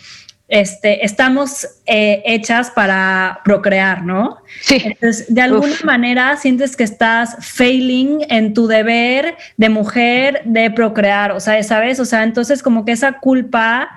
[0.49, 4.39] este, estamos eh, hechas para procrear, ¿no?
[4.63, 4.81] Sí.
[4.83, 11.33] Entonces, de alguna manera sientes que estás failing en tu deber de mujer de procrear,
[11.33, 12.01] o sea, ¿sabes?
[12.01, 13.91] O sea, entonces como que esa culpa...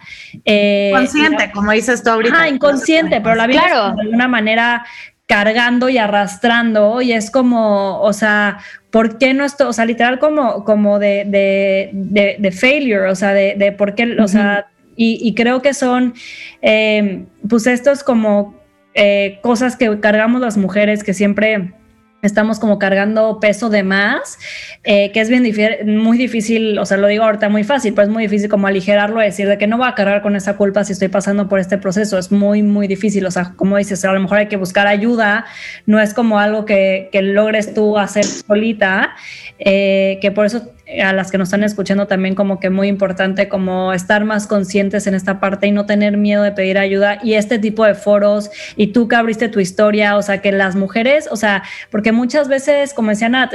[0.44, 2.42] Eh, inconsciente, como dices tú ahorita.
[2.42, 4.86] Ah, inconsciente, pero la vida de alguna manera
[5.28, 8.58] cargando y arrastrando y es como, o sea,
[8.90, 9.70] ¿por qué no esto?
[9.70, 14.18] O sea, literal como, como de, de, de, failure, o sea, de, de por qué,
[14.20, 14.68] o sea,
[15.04, 16.14] y, creo que son,
[16.62, 18.56] eh, pues estos como
[18.94, 21.74] eh, cosas que cargamos las mujeres que siempre
[22.22, 24.38] estamos como cargando peso de más,
[24.84, 25.30] eh, que es
[25.86, 29.20] muy difícil, o sea, lo digo ahorita muy fácil, pero es muy difícil como aligerarlo,
[29.20, 31.78] decir de que no voy a cargar con esa culpa si estoy pasando por este
[31.78, 34.88] proceso, es muy, muy difícil, o sea, como dices, a lo mejor hay que buscar
[34.88, 35.46] ayuda,
[35.86, 39.16] no es como algo que, que logres tú hacer solita,
[39.58, 43.48] eh, que por eso a las que nos están escuchando también como que muy importante
[43.48, 47.36] como estar más conscientes en esta parte y no tener miedo de pedir ayuda y
[47.36, 51.28] este tipo de foros y tú que abriste tu historia, o sea, que las mujeres,
[51.32, 53.54] o sea, porque muchas veces, como decía Nat,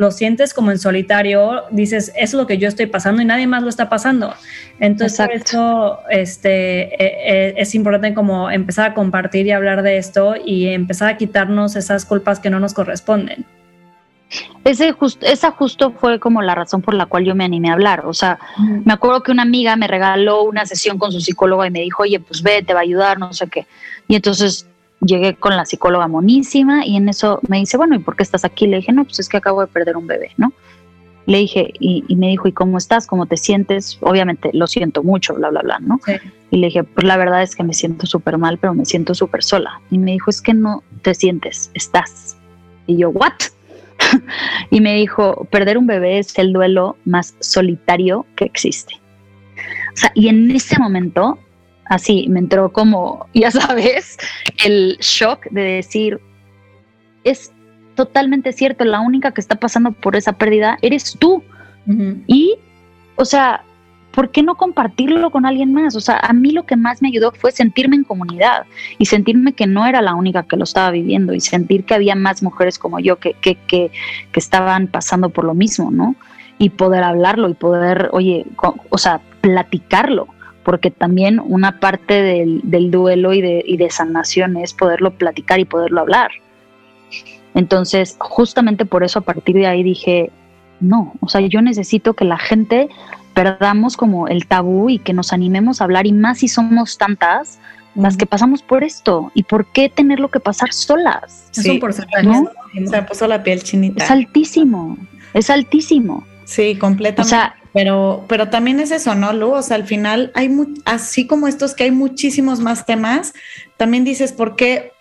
[0.00, 3.46] lo sientes como en solitario, dices, eso es lo que yo estoy pasando y nadie
[3.46, 4.34] más lo está pasando.
[4.78, 9.98] Entonces, por eso este, e, e, es importante como empezar a compartir y hablar de
[9.98, 13.44] esto y empezar a quitarnos esas culpas que no nos corresponden.
[14.64, 18.06] Ese esa justo fue como la razón por la cual yo me animé a hablar.
[18.06, 18.38] O sea,
[18.84, 22.02] me acuerdo que una amiga me regaló una sesión con su psicóloga y me dijo,
[22.02, 23.66] oye, pues ve, te va a ayudar, no sé qué.
[24.06, 24.66] Y entonces
[25.00, 28.44] llegué con la psicóloga monísima y en eso me dice, bueno, ¿y por qué estás
[28.44, 28.66] aquí?
[28.66, 30.52] Le dije, no, pues es que acabo de perder un bebé, ¿no?
[31.26, 33.06] Le dije, y, me dijo, ¿y cómo estás?
[33.06, 33.98] ¿Cómo te sientes?
[34.00, 36.00] Obviamente lo siento mucho, bla, bla, bla, ¿no?
[36.50, 39.14] Y le dije, pues la verdad es que me siento súper mal, pero me siento
[39.14, 39.80] súper sola.
[39.90, 42.36] Y me dijo, es que no te sientes, estás.
[42.86, 43.34] Y yo, ¿what?
[44.70, 48.94] y me dijo, perder un bebé es el duelo más solitario que existe.
[49.92, 51.38] O sea, y en ese momento,
[51.86, 54.18] así, me entró como, ya sabes,
[54.64, 56.20] el shock de decir,
[57.24, 57.52] es
[57.94, 61.42] totalmente cierto, la única que está pasando por esa pérdida eres tú.
[62.28, 62.56] Y,
[63.16, 63.64] o sea,
[64.20, 65.96] ¿por qué no compartirlo con alguien más?
[65.96, 68.66] O sea, a mí lo que más me ayudó fue sentirme en comunidad
[68.98, 72.14] y sentirme que no era la única que lo estaba viviendo y sentir que había
[72.14, 73.90] más mujeres como yo que, que, que,
[74.34, 76.16] estaban pasando por lo mismo, ¿no?
[76.58, 78.44] Y poder hablarlo y poder, oye,
[78.90, 80.28] o sea, platicarlo,
[80.64, 85.60] porque también una parte del, del duelo y de, y de sanación es poderlo platicar
[85.60, 86.30] y poderlo hablar.
[87.54, 90.30] Entonces, justamente por eso a partir de ahí dije,
[90.78, 92.90] no, o sea, yo necesito que la gente
[93.42, 97.58] perdamos como el tabú y que nos animemos a hablar y más si somos tantas
[97.94, 101.48] las que pasamos por esto y por qué tenerlo que pasar solas.
[101.56, 102.26] Es un porcentaje.
[102.26, 102.50] ¿no?
[102.86, 104.04] Se puso la piel chinita.
[104.04, 104.98] Es altísimo,
[105.32, 106.26] es altísimo.
[106.44, 107.22] Sí, completamente.
[107.22, 109.52] O sea, pero, pero también es eso, ¿no, Lu?
[109.52, 113.32] O sea, al final hay, así como estos que hay muchísimos más temas,
[113.78, 114.92] también dices, ¿por qué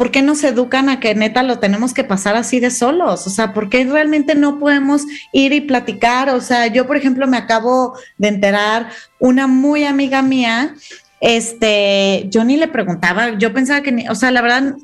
[0.00, 3.26] ¿por qué nos educan a que neta lo tenemos que pasar así de solos?
[3.26, 6.30] O sea, ¿por qué realmente no podemos ir y platicar?
[6.30, 10.74] O sea, yo, por ejemplo, me acabo de enterar, una muy amiga mía,
[11.20, 14.74] este, yo ni le preguntaba, yo pensaba que, o sea, la verdad,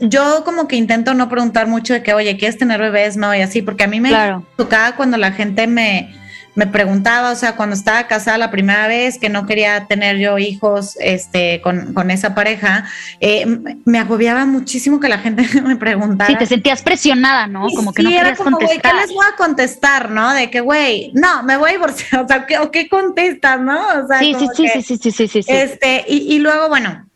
[0.00, 3.18] yo como que intento no preguntar mucho de que, oye, ¿quieres tener bebés?
[3.18, 4.10] No, y así, porque a mí me
[4.56, 6.14] tocaba cuando la gente me,
[6.54, 10.38] me preguntaba, o sea, cuando estaba casada la primera vez, que no quería tener yo
[10.38, 12.84] hijos este, con, con esa pareja,
[13.20, 13.46] eh,
[13.84, 16.30] me agobiaba muchísimo que la gente me preguntara.
[16.30, 17.68] Sí, te sentías presionada, ¿no?
[17.74, 18.92] Como sí, que no querías como, contestar.
[18.92, 20.32] ¿Qué les voy a contestar, no?
[20.32, 24.08] De que, güey, no, me voy a divorciar, o sea, ¿qué, o qué contestas, no?
[24.18, 27.06] Sí, sí, sí, sí, sí, sí, sí, sí, Este, y, y luego, bueno,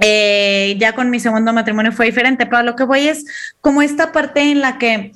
[0.00, 3.24] eh, ya con mi segundo matrimonio fue diferente, pero lo que voy es
[3.60, 5.12] como esta parte en la que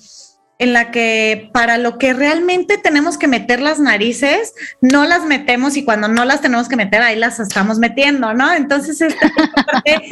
[0.62, 5.76] en la que para lo que realmente tenemos que meter las narices, no las metemos
[5.76, 8.52] y cuando no las tenemos que meter, ahí las estamos metiendo, ¿no?
[8.52, 10.08] Entonces, esta parte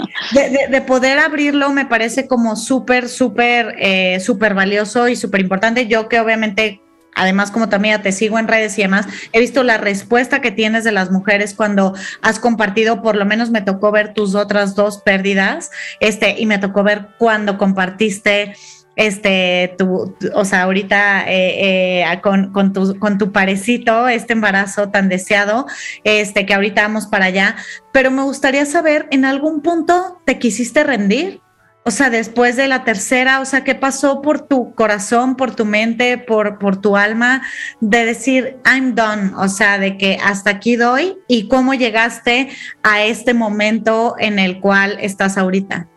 [0.69, 5.87] de, poder abrirlo me parece como súper, súper, eh, súper valioso y súper importante.
[5.87, 6.81] Yo que obviamente
[7.15, 10.83] además como también te sigo en redes y demás, he visto la respuesta que tienes
[10.83, 14.99] de las mujeres cuando has compartido, por lo menos me tocó ver tus otras dos
[14.99, 18.55] pérdidas, este, y me tocó ver cuando compartiste
[18.96, 24.90] este, tu, o sea, ahorita eh, eh, con, con, tu, con tu parecito, este embarazo
[24.90, 25.66] tan deseado,
[26.05, 27.57] este, que ahorita vamos para allá,
[27.92, 31.40] pero me gustaría saber, ¿en algún punto te quisiste rendir?
[31.83, 35.64] O sea, después de la tercera, o sea, ¿qué pasó por tu corazón, por tu
[35.64, 37.42] mente, por, por tu alma
[37.81, 39.33] de decir, I'm done?
[39.38, 42.50] O sea, de que hasta aquí doy y cómo llegaste
[42.83, 45.89] a este momento en el cual estás ahorita.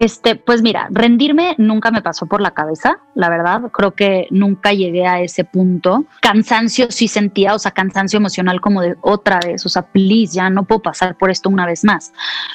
[0.00, 3.70] Este, pues mira, rendirme nunca me pasó por la cabeza, la verdad.
[3.70, 6.06] Creo que nunca llegué a ese punto.
[6.22, 10.48] Cansancio sí sentía, o sea, cansancio emocional como de otra vez, o sea, please, ya
[10.48, 12.14] no puedo pasar por esto una vez más.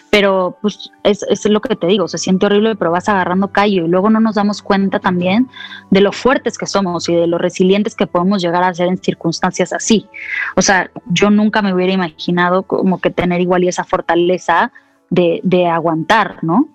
[0.10, 3.86] Pero pues es, es lo que te digo, se siente horrible, pero vas agarrando callo
[3.86, 5.47] y luego no nos damos cuenta también
[5.91, 8.97] de lo fuertes que somos y de lo resilientes que podemos llegar a ser en
[8.97, 10.08] circunstancias así.
[10.55, 14.71] O sea, yo nunca me hubiera imaginado como que tener igual esa fortaleza
[15.12, 16.74] de, de aguantar, ¿no?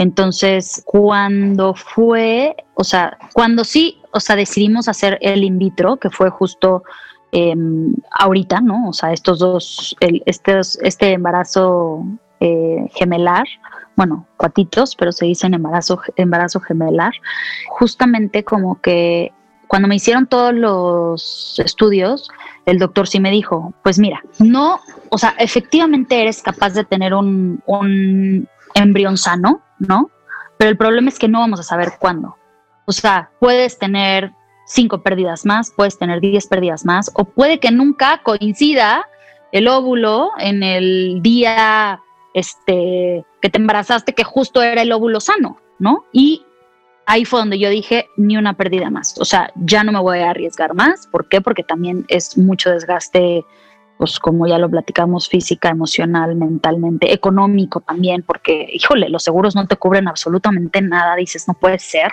[0.00, 6.08] Entonces, cuando fue, o sea, cuando sí, o sea, decidimos hacer el in vitro, que
[6.08, 6.84] fue justo
[7.32, 8.88] em, ahorita, ¿no?
[8.88, 12.02] O sea, estos dos, el, este embarazo
[12.40, 13.44] eh, gemelar,
[13.94, 17.12] bueno, cuatitos, pero se dicen embarazo, embarazo gemelar,
[17.68, 19.34] justamente como que
[19.66, 22.30] cuando me hicieron todos los estudios,
[22.64, 27.12] el doctor sí me dijo, pues mira, no, o sea, efectivamente eres capaz de tener
[27.12, 30.10] un, un embrión sano, ¿no?
[30.58, 32.36] Pero el problema es que no vamos a saber cuándo.
[32.86, 34.32] O sea, puedes tener
[34.66, 39.06] cinco pérdidas más, puedes tener diez pérdidas más, o puede que nunca coincida
[39.52, 42.00] el óvulo en el día
[42.34, 46.04] este, que te embarazaste, que justo era el óvulo sano, ¿no?
[46.12, 46.44] Y
[47.06, 49.18] ahí fue donde yo dije, ni una pérdida más.
[49.18, 51.08] O sea, ya no me voy a arriesgar más.
[51.08, 51.40] ¿Por qué?
[51.40, 53.44] Porque también es mucho desgaste
[54.00, 59.66] pues como ya lo platicamos, física, emocional, mentalmente, económico también, porque, híjole, los seguros no
[59.66, 62.10] te cubren absolutamente nada, dices, no puede ser.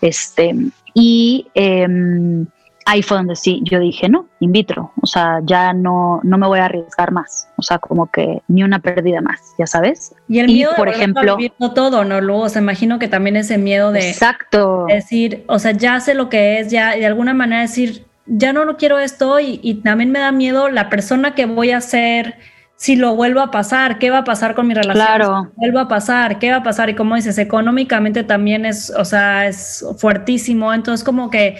[0.00, 0.54] Este,
[0.94, 2.46] y em,
[2.86, 6.46] ahí fue donde sí, yo dije, no, in vitro, o sea, ya no, no me
[6.46, 10.14] voy a arriesgar más, o sea, como que ni una pérdida más, ya sabes.
[10.28, 11.36] Y el miedo, por ejemplo,
[11.74, 12.20] todo, ¿no?
[12.20, 14.86] Luego, o sea, imagino que también ese miedo de exacto.
[14.86, 18.64] decir, o sea, ya sé lo que es, ya de alguna manera decir, ya no
[18.64, 22.36] lo quiero esto y, también me da miedo la persona que voy a ser
[22.76, 25.04] si lo vuelvo a pasar, ¿qué va a pasar con mi relación?
[25.04, 25.50] Claro.
[25.50, 26.88] Si vuelvo a pasar, ¿qué va a pasar?
[26.88, 30.72] Y como dices, económicamente también es, o sea, es fuertísimo.
[30.72, 31.58] Entonces, como que,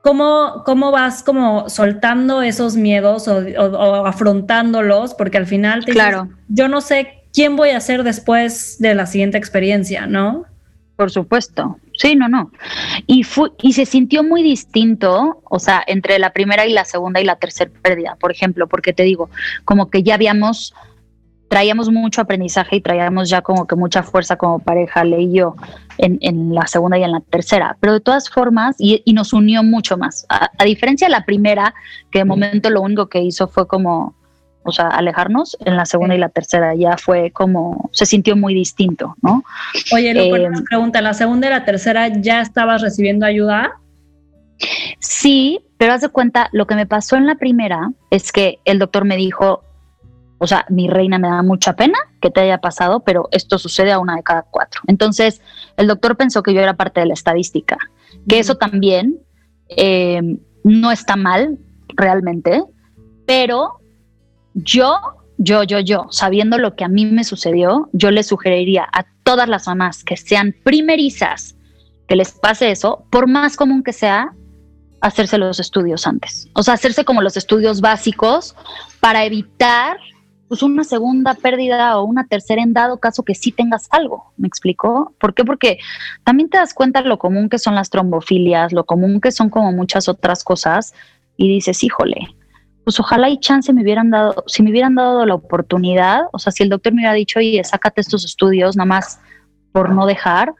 [0.00, 5.14] ¿cómo, cómo vas como soltando esos miedos o, afrontándolos?
[5.14, 6.28] Porque al final, te claro.
[6.46, 10.44] yo no sé quién voy a ser después de la siguiente experiencia, ¿no?
[10.94, 11.78] Por supuesto.
[11.98, 12.52] Sí, no, no.
[13.08, 17.20] Y, fue, y se sintió muy distinto, o sea, entre la primera y la segunda
[17.20, 19.30] y la tercera pérdida, por ejemplo, porque te digo,
[19.64, 20.74] como que ya habíamos,
[21.48, 25.56] traíamos mucho aprendizaje y traíamos ya como que mucha fuerza como pareja, leí yo,
[25.98, 29.64] en, en la segunda y en la tercera, pero de todas formas, y, nos unió
[29.64, 30.24] mucho más.
[30.28, 31.74] A, a, diferencia de la primera,
[32.12, 34.14] que de momento lo único que hizo fue como
[34.68, 38.54] o sea, alejarnos, en la segunda y la tercera ya fue como, se sintió muy
[38.54, 39.42] distinto, ¿no?
[39.92, 43.72] Oye, una eh, pregunta, ¿en la segunda y la tercera ya estabas recibiendo ayuda?
[44.98, 48.78] Sí, pero haz de cuenta, lo que me pasó en la primera es que el
[48.78, 49.62] doctor me dijo,
[50.38, 53.92] o sea, mi reina me da mucha pena que te haya pasado, pero esto sucede
[53.92, 54.82] a una de cada cuatro.
[54.86, 55.40] Entonces,
[55.76, 57.78] el doctor pensó que yo era parte de la estadística,
[58.28, 59.18] que eso también
[59.68, 60.20] eh,
[60.62, 61.58] no está mal
[61.96, 62.62] realmente,
[63.26, 63.80] pero
[64.64, 64.98] yo,
[65.38, 69.48] yo, yo, yo, sabiendo lo que a mí me sucedió, yo le sugeriría a todas
[69.48, 71.56] las mamás que sean primerizas
[72.08, 74.32] que les pase eso, por más común que sea,
[75.00, 76.48] hacerse los estudios antes.
[76.54, 78.56] O sea, hacerse como los estudios básicos
[79.00, 79.98] para evitar
[80.48, 84.32] pues una segunda pérdida o una tercera en dado caso que sí tengas algo.
[84.38, 85.12] ¿Me explicó?
[85.20, 85.44] ¿Por qué?
[85.44, 85.78] Porque
[86.24, 89.70] también te das cuenta lo común que son las trombofilias, lo común que son como
[89.72, 90.94] muchas otras cosas
[91.36, 92.34] y dices, híjole,
[92.88, 96.52] pues ojalá y chance me hubieran dado, si me hubieran dado la oportunidad, o sea,
[96.52, 99.20] si el doctor me hubiera dicho, oye, sácate estos estudios nada más
[99.72, 100.54] por no dejar,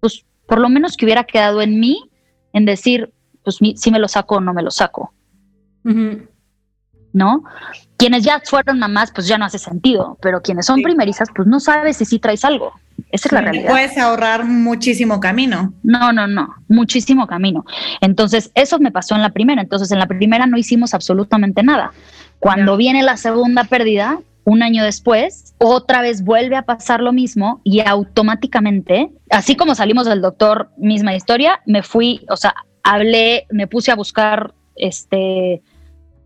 [0.00, 2.10] pues por lo menos que hubiera quedado en mí
[2.54, 5.12] en decir, pues si me lo saco o no me lo saco.
[7.12, 7.44] ¿No?
[7.98, 11.60] Quienes ya fueron mamás, pues ya no hace sentido, pero quienes son primerizas, pues no
[11.60, 12.72] sabes si sí traes algo.
[13.10, 13.70] Esa es la realidad.
[13.70, 15.72] Puedes ahorrar muchísimo camino.
[15.82, 17.64] No, no, no, muchísimo camino.
[18.00, 19.62] Entonces, eso me pasó en la primera.
[19.62, 21.92] Entonces, en la primera no hicimos absolutamente nada.
[22.40, 27.60] Cuando viene la segunda pérdida, un año después, otra vez vuelve a pasar lo mismo
[27.64, 33.66] y automáticamente, así como salimos del doctor, misma historia, me fui, o sea, hablé, me
[33.66, 35.62] puse a buscar este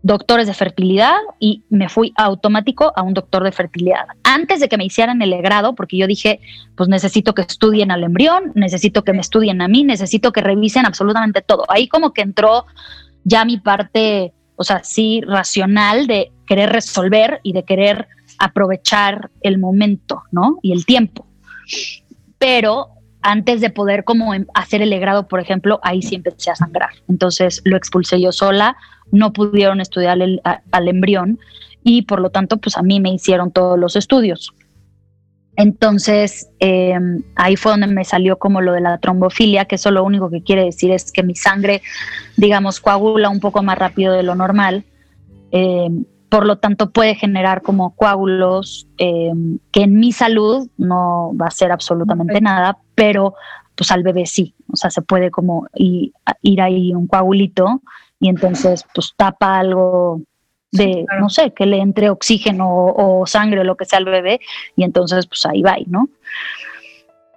[0.01, 4.05] doctores de fertilidad y me fui automático a un doctor de fertilidad.
[4.23, 6.39] Antes de que me hicieran el grado, porque yo dije,
[6.75, 10.85] pues necesito que estudien al embrión, necesito que me estudien a mí, necesito que revisen
[10.85, 11.65] absolutamente todo.
[11.69, 12.65] Ahí como que entró
[13.23, 18.07] ya mi parte, o sea, sí, racional de querer resolver y de querer
[18.37, 20.59] aprovechar el momento, ¿no?
[20.61, 21.27] Y el tiempo.
[22.37, 22.87] Pero
[23.21, 26.91] antes de poder como em, hacer el grado, por ejemplo, ahí sí empecé a sangrar.
[27.07, 28.77] Entonces lo expulsé yo sola,
[29.11, 31.39] no pudieron estudiar el, al embrión
[31.83, 34.53] y por lo tanto, pues a mí me hicieron todos los estudios.
[35.55, 40.03] Entonces, em, ahí fue donde me salió como lo de la trombofilia, que eso lo
[40.03, 41.81] único que quiere decir es que mi sangre,
[42.37, 44.85] digamos, coagula un poco más rápido de lo normal.
[45.51, 51.47] Em, por lo tanto, puede generar como coágulos em, que en mi salud no va
[51.47, 53.33] a ser absolutamente nada, pero
[53.75, 54.53] pues al bebé sí.
[54.71, 57.81] O sea, se puede como ir ahí un coagulito
[58.19, 60.21] y entonces pues tapa algo
[60.71, 64.39] de, no sé, que le entre oxígeno o, sangre o lo que sea al bebé
[64.75, 66.09] y entonces pues ahí va, ¿no?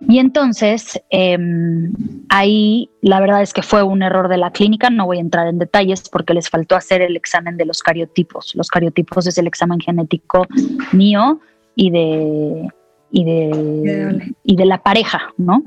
[0.09, 1.93] Y entonces em,
[2.29, 5.47] ahí la verdad es que fue un error de la clínica, no voy a entrar
[5.47, 8.55] en detalles porque les faltó hacer el examen de los cariotipos.
[8.57, 10.47] Los cariotipos es el examen genético
[10.91, 11.41] mío
[11.77, 12.69] y de,
[13.13, 15.63] y de, y de la pareja, ¿no?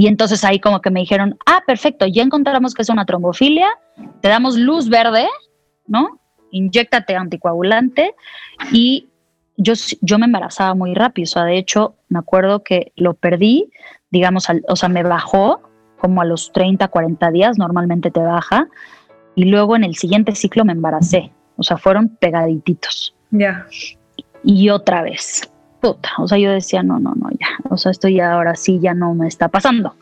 [0.00, 3.68] Y entonces ahí como que me dijeron, ah, perfecto, ya encontramos que es una trombofilia,
[4.20, 5.26] te damos luz verde,
[5.88, 6.20] ¿no?
[6.52, 8.14] Inyéctate anticoagulante
[8.70, 9.08] y
[9.56, 13.72] yo, yo me embarazaba muy rápido, o sea, de hecho me acuerdo que lo perdí,
[14.10, 15.62] digamos, o sea, me bajó
[15.98, 18.68] como a los 30, 40 días, normalmente te baja,
[19.34, 23.16] y luego en el siguiente ciclo me embaracé, o sea, fueron pegadititos.
[23.32, 23.66] Ya.
[24.44, 28.08] Y otra vez, puta, o sea, yo decía, no, no, no, ya, o sea, esto
[28.08, 29.94] ya ahora sí ya no me está pasando.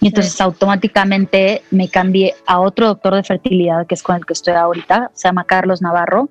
[0.00, 4.32] Y entonces automáticamente me cambié a otro doctor de fertilidad, que es con el que
[4.32, 6.30] estoy ahorita, se llama Carlos Navarro,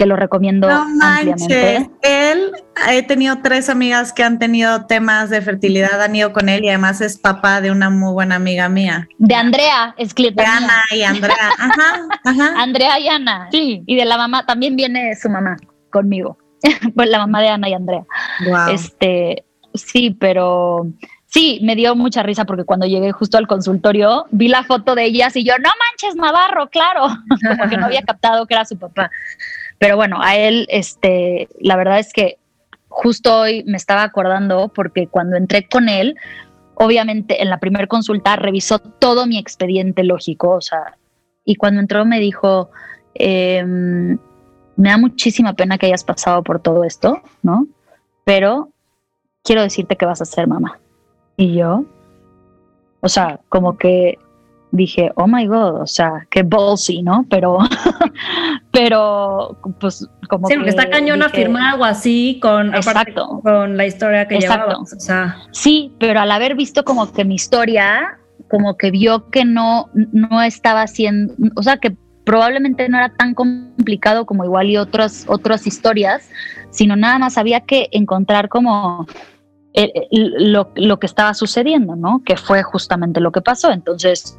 [0.00, 1.90] que lo recomiendo no ampliamente.
[2.00, 2.52] Él,
[2.88, 6.70] he tenido tres amigas que han tenido temas de fertilidad, han ido con él y
[6.70, 9.06] además es papá de una muy buena amiga mía.
[9.18, 10.40] De Andrea, es cliente.
[10.40, 12.62] De Ana y Andrea, ajá, ajá.
[12.62, 15.58] Andrea y Ana, sí, y de la mamá, también viene su mamá
[15.90, 16.38] conmigo.
[16.94, 18.04] pues la mamá de Ana y Andrea.
[18.70, 19.44] Este,
[19.74, 20.86] sí, pero
[21.26, 25.04] sí, me dio mucha risa porque cuando llegué justo al consultorio vi la foto de
[25.04, 27.06] ellas y yo, no manches, Navarro, claro,
[27.48, 29.10] como que no había captado que era su papá.
[29.78, 32.38] Pero bueno, a él, este, la verdad es que
[32.88, 36.16] justo hoy me estaba acordando porque cuando entré con él,
[36.74, 40.96] obviamente en la primera consulta revisó todo mi expediente lógico, o sea,
[41.44, 42.70] y cuando entró me dijo,
[43.14, 43.64] eh,
[44.80, 47.66] me da muchísima pena que hayas pasado por todo esto, ¿no?
[48.24, 48.70] Pero
[49.44, 50.78] quiero decirte que vas a ser mamá.
[51.36, 51.84] Y yo,
[53.00, 54.18] o sea, como que
[54.70, 57.26] dije, oh my god, o sea, qué ballsy, ¿no?
[57.28, 57.58] Pero,
[58.72, 64.28] pero, pues, como sí, porque está cañón afirmar algo así con, exacto, con la historia
[64.28, 64.80] que exacto.
[64.80, 65.36] o sea.
[65.50, 68.18] Sí, pero al haber visto como que mi historia,
[68.48, 71.98] como que vio que no, no estaba haciendo, o sea, que
[72.30, 76.30] probablemente no era tan complicado como igual y otras, otras historias,
[76.70, 79.08] sino nada más había que encontrar como
[80.12, 82.22] lo, que estaba sucediendo, ¿no?
[82.24, 83.72] Que fue justamente lo que pasó.
[83.72, 84.38] Entonces,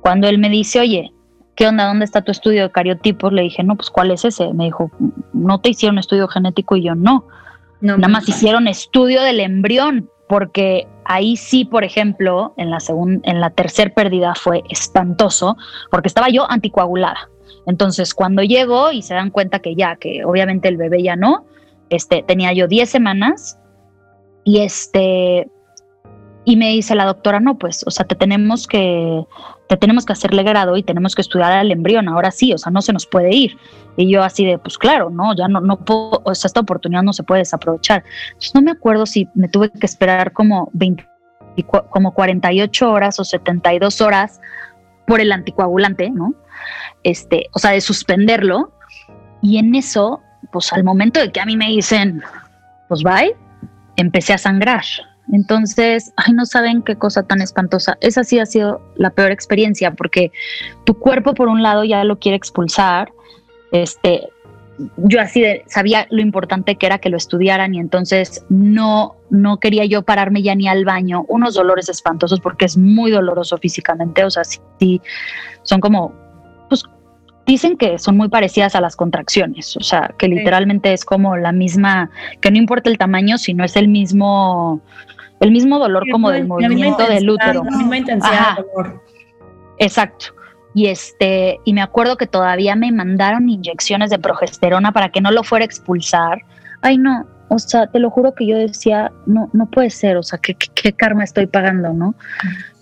[0.00, 1.12] Cuando él me dice, oye,
[1.54, 1.86] ¿qué onda?
[1.86, 3.32] ¿Dónde está tu estudio de cariotipos?
[3.32, 4.52] Le dije, no, pues ¿cuál es ese?
[4.52, 4.90] Me dijo,
[5.32, 6.74] ¿no te hicieron estudio genético?
[6.74, 7.28] Y yo, no.
[7.80, 13.40] no Nada más hicieron estudio del embrión, porque ahí sí, por ejemplo, en la, en
[13.42, 15.58] la tercera pérdida fue espantoso,
[15.90, 17.28] porque estaba yo anticoagulada.
[17.66, 21.44] Entonces, cuando llego y se dan cuenta que ya, que obviamente el bebé ya no,
[21.90, 23.58] este, tenía yo 10 semanas
[24.42, 25.50] y este,
[26.44, 29.24] y me dice la doctora, no, pues, o sea, te tenemos que,
[29.68, 32.72] te tenemos que hacerle grado y tenemos que estudiar al embrión, ahora sí, o sea,
[32.72, 33.56] no se nos puede ir.
[33.96, 37.02] Y yo así de, pues claro, no, ya no, no puedo, o sea, esta oportunidad
[37.02, 38.02] no se puede desaprovechar.
[38.26, 41.06] Entonces, no me acuerdo si me tuve que esperar como 20,
[41.90, 44.40] como 48 horas o 72 horas
[45.06, 46.34] por el anticoagulante, ¿no?
[47.04, 48.72] Este, o sea, de suspenderlo.
[49.42, 50.20] Y en eso,
[50.50, 52.22] pues al momento de que a mí me dicen,
[52.88, 53.36] pues bye,
[53.96, 54.84] empecé a sangrar.
[55.30, 57.96] Entonces, ay, no saben qué cosa tan espantosa.
[58.00, 60.32] Esa sí ha sido la peor experiencia porque
[60.84, 63.12] tu cuerpo por un lado ya lo quiere expulsar.
[63.70, 64.28] Este,
[64.96, 69.84] yo así sabía lo importante que era que lo estudiaran y entonces no no quería
[69.86, 71.24] yo pararme ya ni al baño.
[71.28, 75.00] Unos dolores espantosos porque es muy doloroso físicamente, o sea, sí
[75.62, 76.12] son como
[76.68, 76.84] pues
[77.46, 81.52] dicen que son muy parecidas a las contracciones, o sea, que literalmente es como la
[81.52, 84.80] misma, que no importa el tamaño, sino es el mismo
[85.40, 87.64] el mismo dolor como del movimiento del útero.
[87.64, 89.02] La misma intensidad dolor.
[89.78, 90.26] Exacto.
[90.72, 95.32] Y este, y me acuerdo que todavía me mandaron inyecciones de progesterona para que no
[95.32, 96.42] lo fuera a expulsar.
[96.80, 100.22] Ay, no, o sea, te lo juro que yo decía, no, no puede ser, o
[100.22, 102.14] sea, ¿qué, qué, karma estoy pagando, no?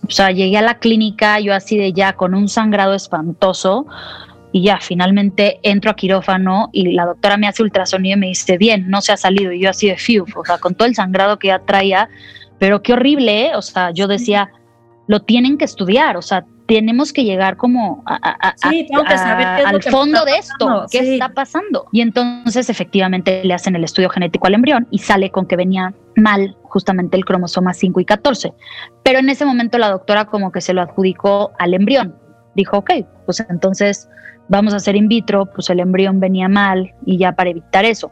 [0.07, 3.87] O sea, llegué a la clínica, yo así de ya, con un sangrado espantoso,
[4.53, 8.59] y ya, finalmente entro a quirófano y la doctora me hace ultrasonido y me dice,
[8.59, 10.95] bien, no se ha salido, y yo así de fiu, o sea, con todo el
[10.95, 12.09] sangrado que ya traía,
[12.59, 13.57] pero qué horrible, ¿eh?
[13.57, 14.51] O sea, yo decía,
[15.07, 18.15] lo tienen que estudiar, o sea, tenemos que llegar como a,
[19.67, 21.87] al fondo de esto, qué está pasando.
[21.91, 25.93] Y entonces efectivamente le hacen el estudio genético al embrión y sale con que venía
[26.15, 28.53] mal justamente el cromosoma 5 y 14.
[29.03, 32.15] Pero en ese momento la doctora como que se lo adjudicó al embrión.
[32.55, 32.91] Dijo, ok,
[33.27, 34.09] pues entonces
[34.49, 38.11] vamos a hacer in vitro, pues el embrión venía mal y ya para evitar eso.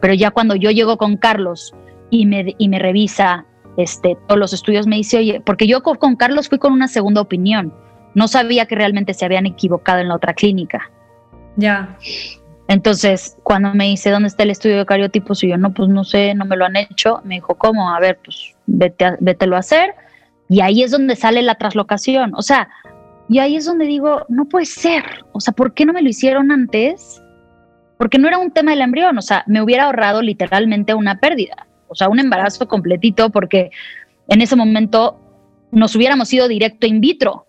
[0.00, 1.74] Pero ya cuando yo llego con Carlos
[2.10, 3.46] y me, y me revisa
[3.78, 7.20] este, todos los estudios me dice, oye, porque yo con Carlos fui con una segunda
[7.20, 7.72] opinión.
[8.12, 10.90] No sabía que realmente se habían equivocado en la otra clínica.
[11.54, 11.96] Ya.
[12.66, 16.02] Entonces, cuando me dice dónde está el estudio de cariotipos, y yo no, pues no
[16.02, 17.94] sé, no me lo han hecho, me dijo, ¿cómo?
[17.94, 19.94] A ver, pues vete a, vételo a hacer.
[20.48, 22.32] Y ahí es donde sale la traslocación.
[22.34, 22.68] O sea,
[23.28, 25.04] y ahí es donde digo, no puede ser.
[25.32, 27.22] O sea, ¿por qué no me lo hicieron antes?
[27.98, 29.18] Porque no era un tema del embrión.
[29.18, 33.70] O sea, me hubiera ahorrado literalmente una pérdida o sea, un embarazo completito, porque
[34.28, 35.18] en ese momento
[35.72, 37.46] nos hubiéramos ido directo in vitro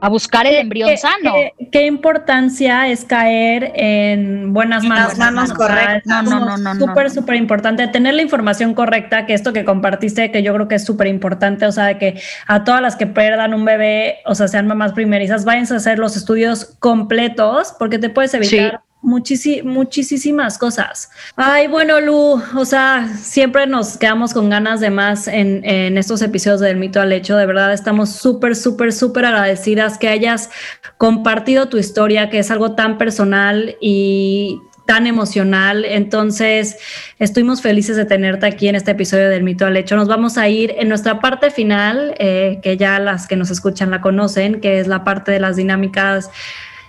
[0.00, 1.34] a buscar el embrión sano.
[1.70, 5.08] ¿qué, importancia es caer en buenas manos?
[5.08, 6.02] Las manos correctas.
[6.24, 6.86] No, no, no, no.
[6.86, 7.86] Súper, súper importante.
[7.88, 11.66] Tener la información correcta, que esto que compartiste, que yo creo que es súper importante,
[11.66, 14.92] o sea, de que a todas las que pierdan un bebé, o sea, sean mamás
[14.92, 21.10] primerizas, váyanse a hacer los estudios completos, porque te puedes evitar muchísimas cosas.
[21.36, 26.20] Ay, bueno, Lu, o sea, siempre nos quedamos con ganas de más en, en estos
[26.22, 27.36] episodios del mito al hecho.
[27.36, 30.50] De verdad, estamos súper, súper, súper agradecidas que hayas
[30.98, 35.84] compartido tu historia, que es algo tan personal y tan emocional.
[35.84, 36.76] Entonces,
[37.20, 39.94] estuvimos felices de tenerte aquí en este episodio del mito al hecho.
[39.94, 43.90] Nos vamos a ir en nuestra parte final, eh, que ya las que nos escuchan
[43.90, 46.30] la conocen, que es la parte de las dinámicas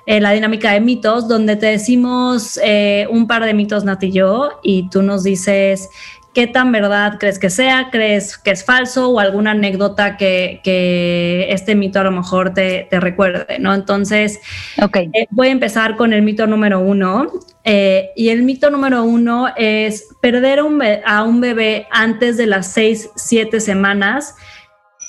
[0.05, 4.11] eh, la dinámica de mitos, donde te decimos eh, un par de mitos, Nati y
[4.11, 5.89] yo, y tú nos dices
[6.33, 11.75] qué tan verdad crees que sea, crees que es falso o alguna anécdota que, este
[11.75, 13.73] mito a lo mejor te, recuerde, ¿no?
[13.73, 14.39] Entonces,
[14.81, 15.09] okay.
[15.13, 17.27] Eh, voy a empezar con el mito número uno.
[17.63, 20.59] y el mito número uno es perder
[21.05, 24.35] a un bebé antes de las seis, siete semanas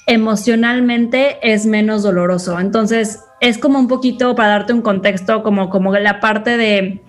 [0.06, 2.58] emocionalmente es menos doloroso.
[2.58, 7.02] Entonces, es como un poquito para darte un contexto, como, como la parte de,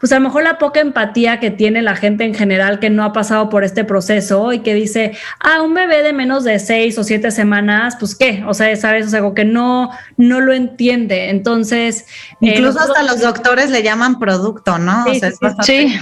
[0.00, 3.04] pues a lo mejor la poca empatía que tiene la gente en general que no
[3.04, 6.98] ha pasado por este proceso y que dice, ah, un bebé de menos de seis
[6.98, 10.52] o siete semanas, pues qué, o sea, sabes, o sea, algo que no, no lo
[10.52, 11.30] entiende.
[11.30, 15.04] Entonces, eh, incluso hasta los doctores le llaman producto, ¿no?
[15.04, 15.20] Sí,
[15.62, 15.96] sí.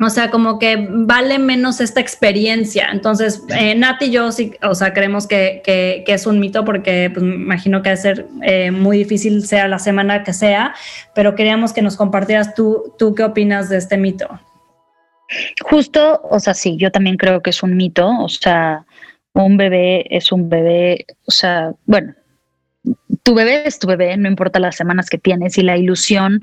[0.00, 2.88] O sea, como que vale menos esta experiencia.
[2.90, 5.62] Entonces, eh, Nati y yo sí, o sea, creemos que,
[6.06, 9.68] es un mito porque pues, me imagino que va a ser eh, muy difícil, sea
[9.68, 10.74] la semana que sea,
[11.14, 14.28] pero queríamos que nos compartieras tú, tú qué opinas de este mito.
[15.62, 18.84] Justo, o sea, sí, yo también creo que es un mito, o sea,
[19.32, 22.14] un bebé es un bebé, o sea, bueno,
[23.22, 26.40] tu bebé es tu bebé, no importa las semanas que tienes y la ilusión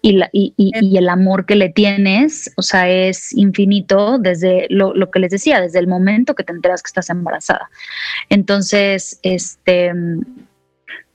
[0.00, 4.94] y, la, y, y, el amor que le tienes, o sea, es infinito desde lo,
[4.94, 7.70] lo, que les decía, desde el momento que te enteras que estás embarazada.
[8.30, 9.92] Entonces, este,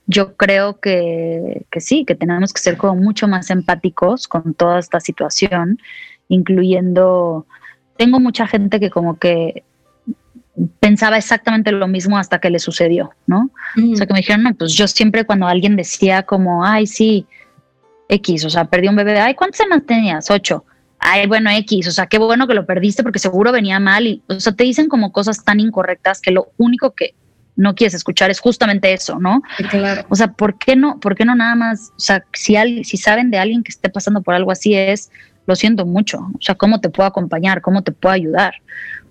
[0.06, 4.78] yo creo que, que sí, que tenemos que ser como mucho más empáticos con toda
[4.78, 5.78] esta situación,
[6.28, 7.46] incluyendo,
[7.96, 9.64] tengo mucha gente que como que
[10.80, 13.50] pensaba exactamente lo mismo hasta que le sucedió, ¿no?
[13.92, 17.26] O sea, que me dijeron, no, pues yo siempre cuando alguien decía como, ay, sí,
[18.08, 20.30] X, o sea, perdí un bebé, ay, ¿cuántas semanas tenías?
[20.30, 20.64] Ocho.
[20.98, 24.22] Ay, bueno, X, o sea, qué bueno que lo perdiste porque seguro venía mal y,
[24.26, 27.14] o sea, te dicen como cosas tan incorrectas que lo único que
[27.54, 29.42] no quieres escuchar es justamente eso, ¿no?
[29.70, 30.04] Claro.
[30.08, 33.30] O sea, ¿por qué no, por qué no nada más, o sea, si, si saben
[33.30, 35.10] de alguien que esté pasando por algo así es,
[35.46, 37.60] lo siento mucho, o sea, ¿cómo te puedo acompañar?
[37.60, 38.54] ¿Cómo te puedo ayudar?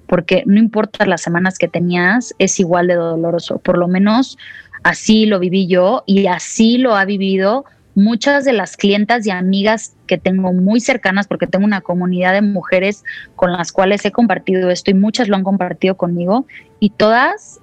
[0.08, 3.60] Porque no importa las semanas que tenías, es igual de doloroso.
[3.60, 4.38] Por lo menos
[4.84, 7.66] así lo viví yo y así lo ha vivido
[7.98, 12.44] muchas de las clientas y amigas que tengo muy cercanas, porque tengo una comunidad de
[12.44, 13.04] mujeres
[13.36, 16.46] con las cuales he compartido esto y muchas lo han compartido conmigo
[16.80, 17.60] y todas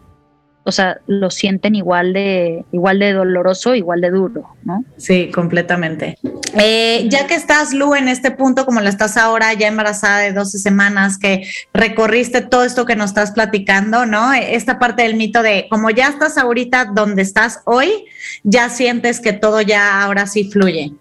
[0.64, 4.82] o sea, lo sienten igual de, igual de doloroso, igual de duro, ¿no?
[4.96, 6.18] Sí, completamente.
[6.58, 10.32] Eh, ya que estás, Lu, en este punto, como lo estás ahora, ya embarazada de
[10.32, 14.32] 12 semanas, que recorriste todo esto que nos estás platicando, ¿no?
[14.32, 18.06] Esta parte del mito de como ya estás ahorita donde estás hoy,
[18.42, 20.92] ya sientes que todo ya ahora sí fluye.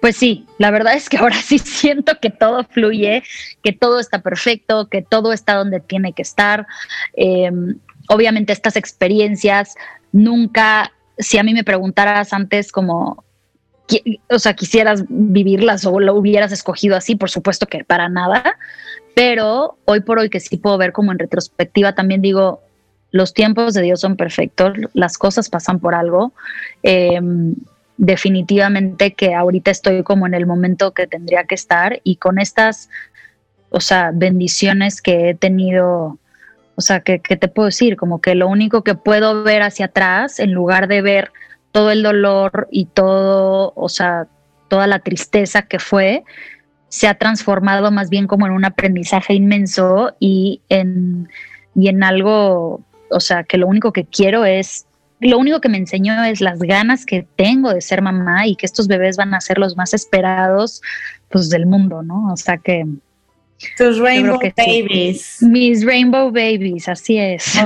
[0.00, 3.22] Pues sí, la verdad es que ahora sí siento que todo fluye,
[3.62, 6.66] que todo está perfecto, que todo está donde tiene que estar.
[7.16, 7.50] Eh,
[8.08, 9.74] obviamente estas experiencias
[10.12, 13.24] nunca, si a mí me preguntaras antes como,
[14.30, 18.56] o sea, quisieras vivirlas o lo hubieras escogido así, por supuesto que para nada,
[19.14, 22.62] pero hoy por hoy que sí puedo ver como en retrospectiva, también digo,
[23.10, 26.32] los tiempos de Dios son perfectos, las cosas pasan por algo.
[26.82, 27.54] Em,
[27.96, 32.90] definitivamente que ahorita estoy como en el momento que tendría que estar y con estas,
[33.70, 36.18] o sea, bendiciones que he tenido
[36.76, 37.96] o sea, ¿qué, te puedo decir?
[37.96, 41.32] Como que lo único que puedo ver hacia atrás, en lugar de ver
[41.72, 44.26] todo el dolor y todo, o sea,
[44.68, 46.24] toda la tristeza que fue,
[46.88, 51.28] se ha transformado más bien como en un aprendizaje inmenso y en,
[51.74, 54.86] y en algo, o sea, que lo único que quiero es,
[55.20, 58.66] lo único que me enseñó es las ganas que tengo de ser mamá y que
[58.66, 60.82] estos bebés van a ser los más esperados,
[61.30, 62.32] pues, del mundo, ¿no?
[62.32, 62.84] O sea que
[63.76, 65.38] tus Rainbow Babies.
[65.42, 67.58] Mis Rainbow Babies, así es.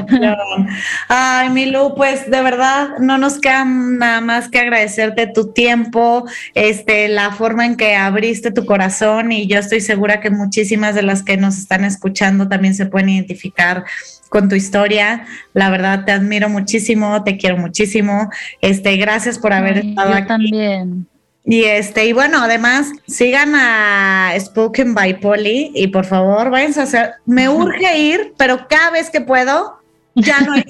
[1.08, 6.24] Ay, Milu, pues de verdad no nos queda nada más que agradecerte tu tiempo,
[6.54, 11.02] este, la forma en que abriste tu corazón y yo estoy segura que muchísimas de
[11.02, 13.84] las que nos están escuchando también se pueden identificar
[14.28, 15.26] con tu historia.
[15.52, 18.30] La verdad te admiro muchísimo, te quiero muchísimo.
[18.60, 20.28] Este, gracias por haber estado aquí.
[20.28, 21.08] También.
[21.44, 26.82] Y este, y bueno, además, sigan a Spoken by Polly y por favor, váyanse a
[26.84, 27.14] hacer.
[27.24, 29.77] Me urge ir, pero cada vez que puedo,
[30.22, 30.64] ya no hay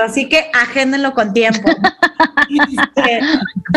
[0.00, 1.68] así que agéndenlo con tiempo.
[2.52, 3.20] Este,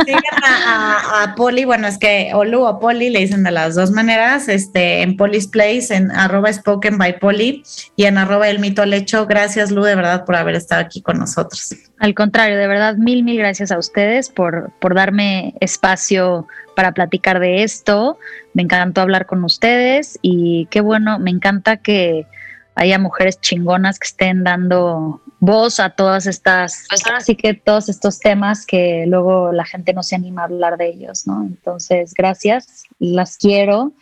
[0.06, 3.92] sigan a, a, Poli, bueno, es que Olu o Poli le dicen de las dos
[3.92, 7.64] maneras, este, en Poli's Place, en arroba spoken by Poli
[7.96, 9.26] y en arroba el mito al hecho.
[9.28, 11.74] Gracias, Lu, de verdad, por haber estado aquí con nosotros.
[12.00, 17.40] Al contrario, de verdad, mil, mil gracias a ustedes por, por darme espacio para platicar
[17.40, 18.18] de esto.
[18.54, 22.28] Me encantó hablar con ustedes y qué bueno, me encanta que
[22.76, 27.90] haya mujeres chingonas que estén dando voz a todas estas, pues ahora sí que todos
[27.90, 31.44] estos temas que luego la gente no se anima a hablar de ellos, ¿no?
[31.44, 33.94] Entonces, gracias, las quiero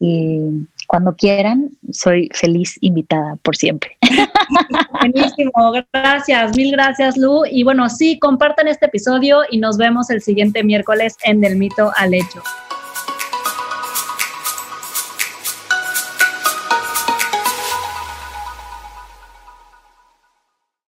[0.00, 3.96] y cuando quieran, soy feliz invitada por siempre.
[5.00, 7.42] Buenísimo, gracias, mil gracias Lu.
[7.50, 11.92] Y bueno, sí, compartan este episodio y nos vemos el siguiente miércoles en Del Mito
[11.96, 12.42] al Hecho.